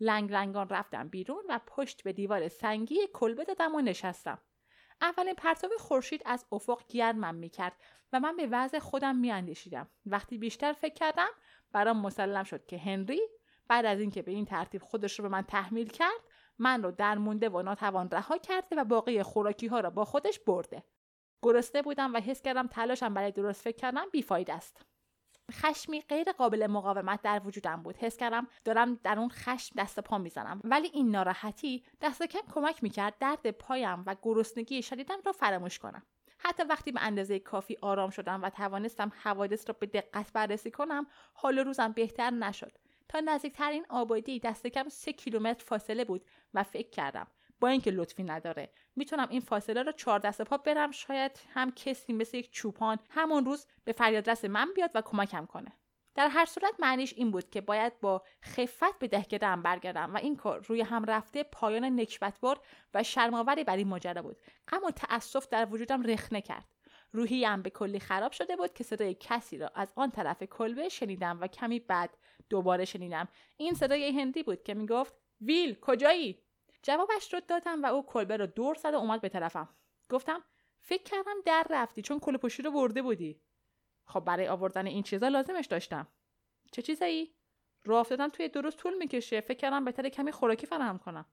لنگ 0.00 0.32
لنگان 0.32 0.68
رفتم 0.68 1.08
بیرون 1.08 1.44
و 1.48 1.60
پشت 1.66 2.02
به 2.02 2.12
دیوار 2.12 2.48
سنگی 2.48 2.98
کلبه 3.12 3.44
دادم 3.44 3.74
و 3.74 3.80
نشستم. 3.80 4.38
اولین 5.00 5.34
پرتاب 5.34 5.70
خورشید 5.78 6.22
از 6.24 6.46
افق 6.52 6.82
گرمم 6.88 7.34
می‌کرد 7.34 7.76
و 8.12 8.20
من 8.20 8.36
به 8.36 8.48
وضع 8.50 8.78
خودم 8.78 9.16
میاندیشیدم. 9.16 9.90
وقتی 10.06 10.38
بیشتر 10.38 10.72
فکر 10.72 10.94
کردم 10.94 11.28
برام 11.72 12.00
مسلم 12.00 12.44
شد 12.44 12.66
که 12.66 12.78
هنری 12.78 13.20
بعد 13.68 13.86
از 13.86 14.00
اینکه 14.00 14.22
به 14.22 14.32
این 14.32 14.44
ترتیب 14.44 14.82
خودش 14.82 15.18
رو 15.18 15.22
به 15.22 15.28
من 15.28 15.42
تحمیل 15.42 15.88
کرد 15.88 16.20
من 16.58 16.82
رو 16.82 16.90
درمونده 16.90 17.48
و 17.48 17.62
ناتوان 17.62 18.10
رها 18.10 18.38
کرده 18.38 18.76
و 18.76 18.84
باقی 18.84 19.22
خوراکی 19.22 19.66
ها 19.66 19.80
را 19.80 19.90
با 19.90 20.04
خودش 20.04 20.38
برده. 20.38 20.84
گرسنه 21.44 21.82
بودم 21.82 22.14
و 22.14 22.20
حس 22.20 22.42
کردم 22.42 22.66
تلاشم 22.66 23.14
برای 23.14 23.32
درست 23.32 23.62
فکر 23.62 23.76
کردن 23.76 24.04
بیفاید 24.12 24.50
است. 24.50 24.84
خشمی 25.52 26.00
غیر 26.00 26.32
قابل 26.32 26.66
مقاومت 26.66 27.22
در 27.22 27.42
وجودم 27.44 27.82
بود. 27.82 27.96
حس 27.96 28.16
کردم 28.16 28.48
دارم 28.64 28.94
در 28.94 29.18
اون 29.18 29.28
خشم 29.28 29.74
دست 29.78 30.00
پا 30.00 30.18
می‌زنم. 30.18 30.60
ولی 30.64 30.90
این 30.92 31.10
ناراحتی 31.10 31.84
دست 32.00 32.22
کم 32.22 32.38
کمک 32.54 32.82
می‌کرد 32.82 33.18
درد 33.18 33.50
پایم 33.50 34.04
و 34.06 34.16
گرسنگی 34.22 34.82
شدیدم 34.82 35.18
را 35.24 35.32
فراموش 35.32 35.78
کنم. 35.78 36.02
حتی 36.38 36.62
وقتی 36.62 36.92
به 36.92 37.00
اندازه 37.02 37.38
کافی 37.38 37.78
آرام 37.82 38.10
شدم 38.10 38.42
و 38.42 38.50
توانستم 38.50 39.12
حوادث 39.22 39.68
را 39.68 39.76
به 39.80 39.86
دقت 39.86 40.32
بررسی 40.32 40.70
کنم 40.70 41.06
حال 41.34 41.58
روزم 41.58 41.92
بهتر 41.92 42.30
نشد. 42.30 42.72
تا 43.08 43.20
نزدیکترین 43.20 43.86
آبادی 43.88 44.40
دست 44.40 44.66
کم 44.66 44.88
سه 44.88 45.12
کیلومتر 45.12 45.64
فاصله 45.64 46.04
بود 46.04 46.24
و 46.54 46.62
فکر 46.62 46.90
کردم 46.90 47.26
با 47.60 47.68
اینکه 47.68 47.90
لطفی 47.90 48.22
نداره. 48.22 48.72
می‌تونم 48.96 49.28
این 49.30 49.40
فاصله 49.40 49.82
رو 49.82 49.92
چهار 49.92 50.18
دست 50.18 50.42
پا 50.42 50.56
برم. 50.56 50.90
شاید 50.90 51.40
هم 51.54 51.72
کسی 51.72 52.12
مثل 52.12 52.36
یک 52.36 52.50
چوپان 52.50 52.98
همون 53.10 53.44
روز 53.44 53.66
به 53.84 53.92
فریادرس 53.92 54.44
من 54.44 54.68
بیاد 54.74 54.90
و 54.94 55.02
کمکم 55.02 55.46
کنه. 55.46 55.72
در 56.14 56.28
هر 56.28 56.44
صورت 56.44 56.74
معنیش 56.78 57.14
این 57.16 57.30
بود 57.30 57.50
که 57.50 57.60
باید 57.60 58.00
با 58.00 58.22
خفت 58.44 58.98
به 58.98 59.08
دهکده 59.08 59.56
برگردم 59.56 60.14
و 60.14 60.16
این 60.16 60.36
کار 60.36 60.64
روی 60.68 60.80
هم 60.80 61.04
رفته 61.04 61.42
پایان 61.42 62.00
نکبتبار 62.00 62.60
و 62.94 63.02
شرماوری 63.02 63.64
بر 63.64 63.76
این 63.76 63.88
ماجرا 63.88 64.22
بود. 64.22 64.36
غم 64.68 64.84
و 64.84 64.90
تأسف 64.90 65.48
در 65.48 65.68
وجودم 65.70 66.02
رخنه 66.02 66.40
کرد. 66.40 66.64
روحیم 67.12 67.62
به 67.62 67.70
کلی 67.70 68.00
خراب 68.00 68.32
شده 68.32 68.56
بود 68.56 68.74
که 68.74 68.84
صدای 68.84 69.16
کسی 69.20 69.58
را 69.58 69.70
از 69.74 69.92
آن 69.96 70.10
طرف 70.10 70.42
کلبه 70.42 70.88
شنیدم 70.88 71.38
و 71.40 71.46
کمی 71.46 71.80
بعد 71.80 72.16
دوباره 72.50 72.84
شنیدم. 72.84 73.28
این 73.56 73.74
صدای 73.74 74.20
هندی 74.20 74.42
بود 74.42 74.62
که 74.62 74.74
می‌گفت 74.74 75.14
ویل 75.40 75.74
کجایی؟ 75.80 76.43
جوابش 76.84 77.34
رو 77.34 77.40
دادم 77.48 77.82
و 77.82 77.86
او 77.86 78.06
کلبه 78.06 78.36
رو 78.36 78.46
دور 78.46 78.74
زد 78.74 78.94
و 78.94 78.96
اومد 78.96 79.20
به 79.20 79.28
طرفم. 79.28 79.68
گفتم 80.10 80.44
فکر 80.80 81.02
کردم 81.02 81.36
در 81.44 81.66
رفتی 81.70 82.02
چون 82.02 82.20
کل 82.20 82.36
پشتی 82.36 82.62
رو 82.62 82.70
برده 82.70 83.02
بودی. 83.02 83.40
خب 84.06 84.20
برای 84.20 84.48
آوردن 84.48 84.86
این 84.86 85.02
چیزا 85.02 85.28
لازمش 85.28 85.66
داشتم. 85.66 86.08
چه 86.72 86.82
چیزایی؟ 86.82 87.34
راه 87.84 88.00
افتادن 88.00 88.28
توی 88.28 88.48
درست 88.48 88.76
طول 88.76 88.94
می‌کشه. 88.94 89.40
فکر 89.40 89.58
کردم 89.58 89.84
بهتر 89.84 90.08
کمی 90.08 90.32
خوراکی 90.32 90.66
فراهم 90.66 90.98
کنم. 90.98 91.26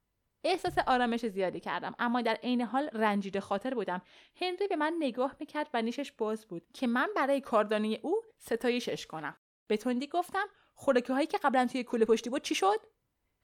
احساس 0.44 0.78
آرامش 0.88 1.26
زیادی 1.26 1.60
کردم 1.60 1.96
اما 2.00 2.22
در 2.22 2.36
عین 2.36 2.62
حال 2.62 2.90
رنجیده 2.94 3.40
خاطر 3.40 3.74
بودم. 3.74 4.02
هنری 4.42 4.68
به 4.68 4.76
من 4.76 4.94
نگاه 5.00 5.36
می‌کرد 5.40 5.70
و 5.74 5.82
نیشش 5.82 6.12
باز 6.12 6.48
بود 6.48 6.68
که 6.74 6.88
من 6.88 7.10
برای 7.16 7.42
کاردانی 7.42 7.96
او 7.96 8.22
ستایشش 8.38 9.08
کنم. 9.08 9.38
به 9.68 9.78
تندی 9.78 10.08
گفتم 10.08 10.48
خوراکی 10.74 11.14
هایی 11.14 11.28
که 11.28 11.38
قبلا 11.38 11.66
توی 11.66 11.84
کوله 11.84 12.06
پشتی 12.06 12.30
بود 12.30 12.42
چی 12.42 12.56
شد؟ 12.56 12.80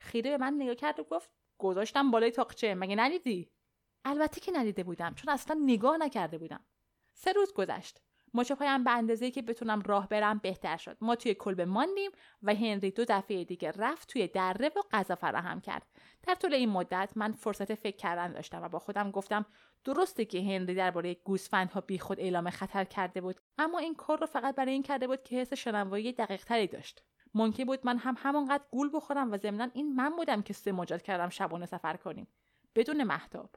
خیره 0.00 0.30
به 0.30 0.38
من 0.38 0.54
نگاه 0.54 0.74
کرد 0.74 1.00
و 1.00 1.04
گفت 1.04 1.30
گذاشتم 1.58 2.10
بالای 2.10 2.30
تاقچه 2.30 2.74
مگه 2.74 2.96
ندیدی؟ 2.96 3.50
البته 4.04 4.40
که 4.40 4.52
ندیده 4.52 4.84
بودم 4.84 5.14
چون 5.14 5.34
اصلا 5.34 5.60
نگاه 5.64 5.96
نکرده 5.96 6.38
بودم. 6.38 6.64
سه 7.14 7.32
روز 7.32 7.52
گذشت. 7.52 8.00
مچ 8.34 8.52
پایم 8.52 8.84
به 8.84 8.90
اندازه 8.90 9.30
که 9.30 9.42
بتونم 9.42 9.82
راه 9.82 10.08
برم 10.08 10.38
بهتر 10.38 10.76
شد. 10.76 10.96
ما 11.00 11.16
توی 11.16 11.34
کلبه 11.34 11.64
ماندیم 11.64 12.10
و 12.42 12.54
هنری 12.54 12.90
دو 12.90 13.04
دفعه 13.08 13.44
دیگه 13.44 13.72
رفت 13.72 14.08
توی 14.08 14.26
دره 14.26 14.68
و 14.68 14.80
غذا 14.92 15.14
فراهم 15.14 15.60
کرد. 15.60 15.86
در 16.22 16.34
طول 16.34 16.54
این 16.54 16.68
مدت 16.68 17.12
من 17.16 17.32
فرصت 17.32 17.74
فکر 17.74 17.96
کردن 17.96 18.32
داشتم 18.32 18.62
و 18.62 18.68
با 18.68 18.78
خودم 18.78 19.10
گفتم 19.10 19.46
درسته 19.84 20.24
که 20.24 20.40
هنری 20.40 20.74
درباره 20.74 21.14
گوسفندها 21.14 21.80
بیخود 21.80 22.20
اعلام 22.20 22.50
خطر 22.50 22.84
کرده 22.84 23.20
بود 23.20 23.40
اما 23.58 23.78
این 23.78 23.94
کار 23.94 24.20
رو 24.20 24.26
فقط 24.26 24.54
برای 24.54 24.72
این 24.72 24.82
کرده 24.82 25.06
بود 25.06 25.22
که 25.22 25.36
حس 25.36 25.52
شنوایی 25.52 26.12
دقیقتری 26.12 26.66
داشت. 26.66 27.02
ممکن 27.38 27.64
بود 27.64 27.86
من 27.86 27.98
هم 27.98 28.14
همانقدر 28.18 28.64
گول 28.70 28.90
بخورم 28.94 29.32
و 29.32 29.36
ضمنا 29.36 29.68
این 29.74 29.94
من 29.94 30.16
بودم 30.16 30.42
که 30.42 30.52
سه 30.52 30.72
مجاد 30.72 31.02
کردم 31.02 31.28
شبانه 31.28 31.66
سفر 31.66 31.96
کنیم. 31.96 32.28
بدون 32.74 33.04
محتاب 33.04 33.50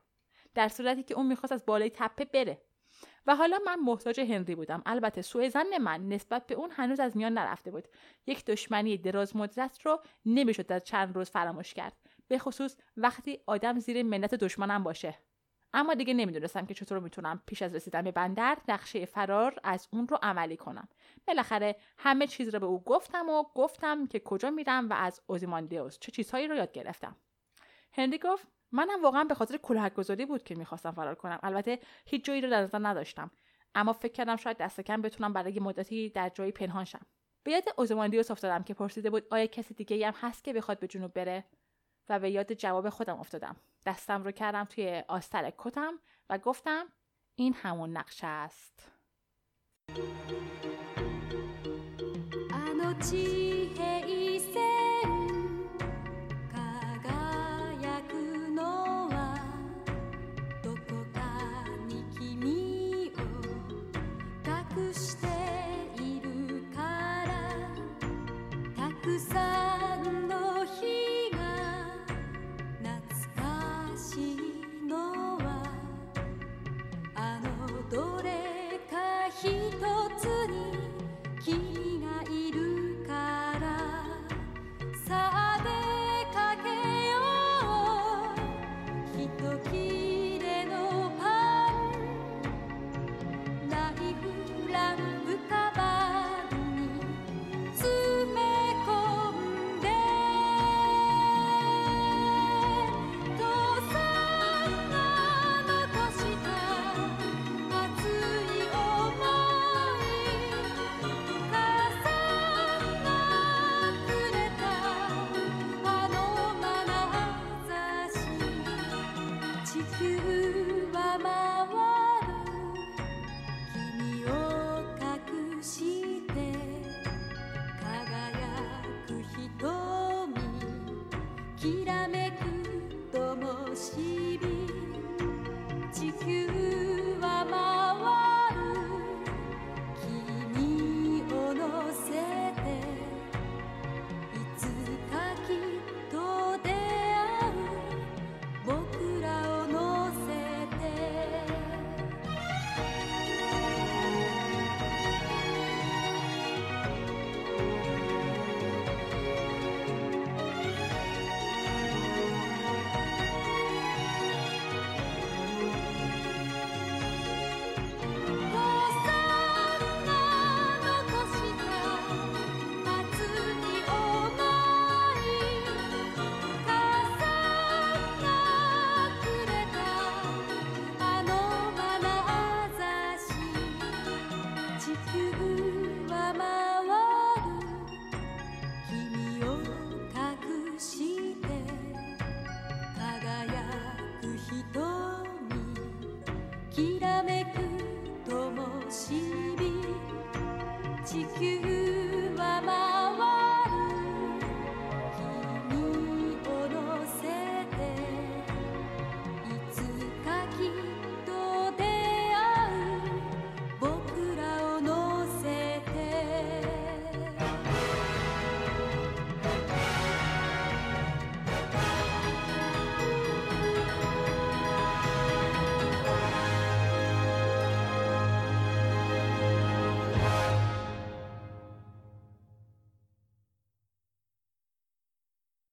در 0.54 0.68
صورتی 0.68 1.04
که 1.04 1.14
اون 1.14 1.28
می‌خواست 1.28 1.54
از 1.54 1.66
بالای 1.66 1.90
تپه 1.90 2.26
بره. 2.26 2.62
و 3.28 3.36
حالا 3.36 3.60
من 3.66 3.80
محتاج 3.80 4.20
هنری 4.20 4.56
بودم. 4.56 4.82
البته 4.86 5.22
سوء 5.22 5.50
زن 5.50 5.78
من 5.82 6.10
نسبت 6.10 6.48
به 6.48 6.56
اون 6.56 6.72
هنوز 6.72 7.00
از 7.00 7.18
میان 7.18 7.34
نرفته 7.34 7.72
بود. 7.72 7.88
یک 8.28 8.46
دشمنی 8.46 8.98
دراز 8.98 9.36
مدت 9.36 9.80
رو 9.84 10.02
نمی‌شد 10.26 10.68
در 10.68 10.80
چند 10.80 11.16
روز 11.16 11.30
فراموش 11.30 11.74
کرد. 11.74 11.98
به 12.28 12.38
خصوص 12.38 12.76
وقتی 12.98 13.40
آدم 13.48 13.80
زیر 13.80 14.04
منت 14.04 14.36
دشمنم 14.36 14.84
باشه. 14.84 15.18
اما 15.74 15.94
دیگه 15.94 16.14
نمی‌دونستم 16.14 16.66
که 16.66 16.74
چطور 16.74 17.00
می‌تونم 17.00 17.42
پیش 17.46 17.62
از 17.62 17.76
رسیدن 17.76 18.02
به 18.02 18.12
بندر 18.12 18.58
نقشه 18.68 19.06
فرار 19.06 19.60
از 19.64 19.88
اون 19.92 20.08
رو 20.08 20.18
عملی 20.22 20.58
کنم. 20.58 20.88
بالاخره 21.28 21.76
همه 21.98 22.28
چیز 22.28 22.54
رو 22.54 22.60
به 22.60 22.66
او 22.66 22.84
گفتم 22.84 23.30
و 23.30 23.44
گفتم 23.44 24.08
که 24.08 24.20
کجا 24.20 24.50
میرم 24.50 24.90
و 24.90 24.94
از 24.94 25.22
اوزیماندیوس 25.28 26.00
چه 26.00 26.12
چیزهایی 26.12 26.48
رو 26.48 26.56
یاد 26.56 26.72
گرفتم. 26.72 27.16
هنری 27.94 28.18
گفت 28.18 28.48
منم 28.72 29.04
واقعا 29.04 29.24
به 29.24 29.34
خاطر 29.34 29.58
کلاهک 29.58 29.94
گذاری 29.94 30.26
بود 30.26 30.44
که 30.44 30.56
می‌خواستم 30.56 30.92
فرار 30.92 31.16
کنم. 31.16 31.40
البته 31.44 31.80
هیچ 32.06 32.26
جایی 32.26 32.42
رو 32.42 32.50
در 32.50 32.62
نظر 32.62 32.80
نداشتم. 32.82 33.32
اما 33.76 33.94
فکر 33.94 34.12
کردم 34.12 34.36
شاید 34.36 34.58
دست 34.58 34.82
کم 34.82 35.02
بتونم 35.02 35.34
برای 35.34 35.60
مدتی 35.60 36.10
در 36.10 36.30
جایی 36.30 36.52
پنهان 36.52 36.86
شم. 36.86 37.06
به 37.44 37.52
یاد 37.52 37.64
اوزیماندیوس 37.78 38.32
افتادم 38.32 38.64
که 38.64 38.74
پرسیده 38.74 39.10
بود 39.10 39.28
آیا 39.32 39.46
کسی 39.46 39.74
دیگه 39.74 40.08
هم 40.08 40.14
هست 40.22 40.44
که 40.44 40.54
بخواد 40.54 40.80
به 40.80 40.88
جنوب 40.88 41.14
بره؟ 41.14 41.46
و 42.10 42.20
به 42.20 42.32
یاد 42.32 42.54
جواب 42.54 42.90
خودم 42.90 43.20
افتادم. 43.20 43.56
دستم 43.86 44.24
رو 44.24 44.32
کردم 44.32 44.64
توی 44.64 45.04
آستر 45.08 45.52
کتم 45.58 46.00
و 46.30 46.38
گفتم 46.38 46.86
این 47.36 47.54
همون 47.54 47.98
نقشه 47.98 48.28
است. 48.28 48.92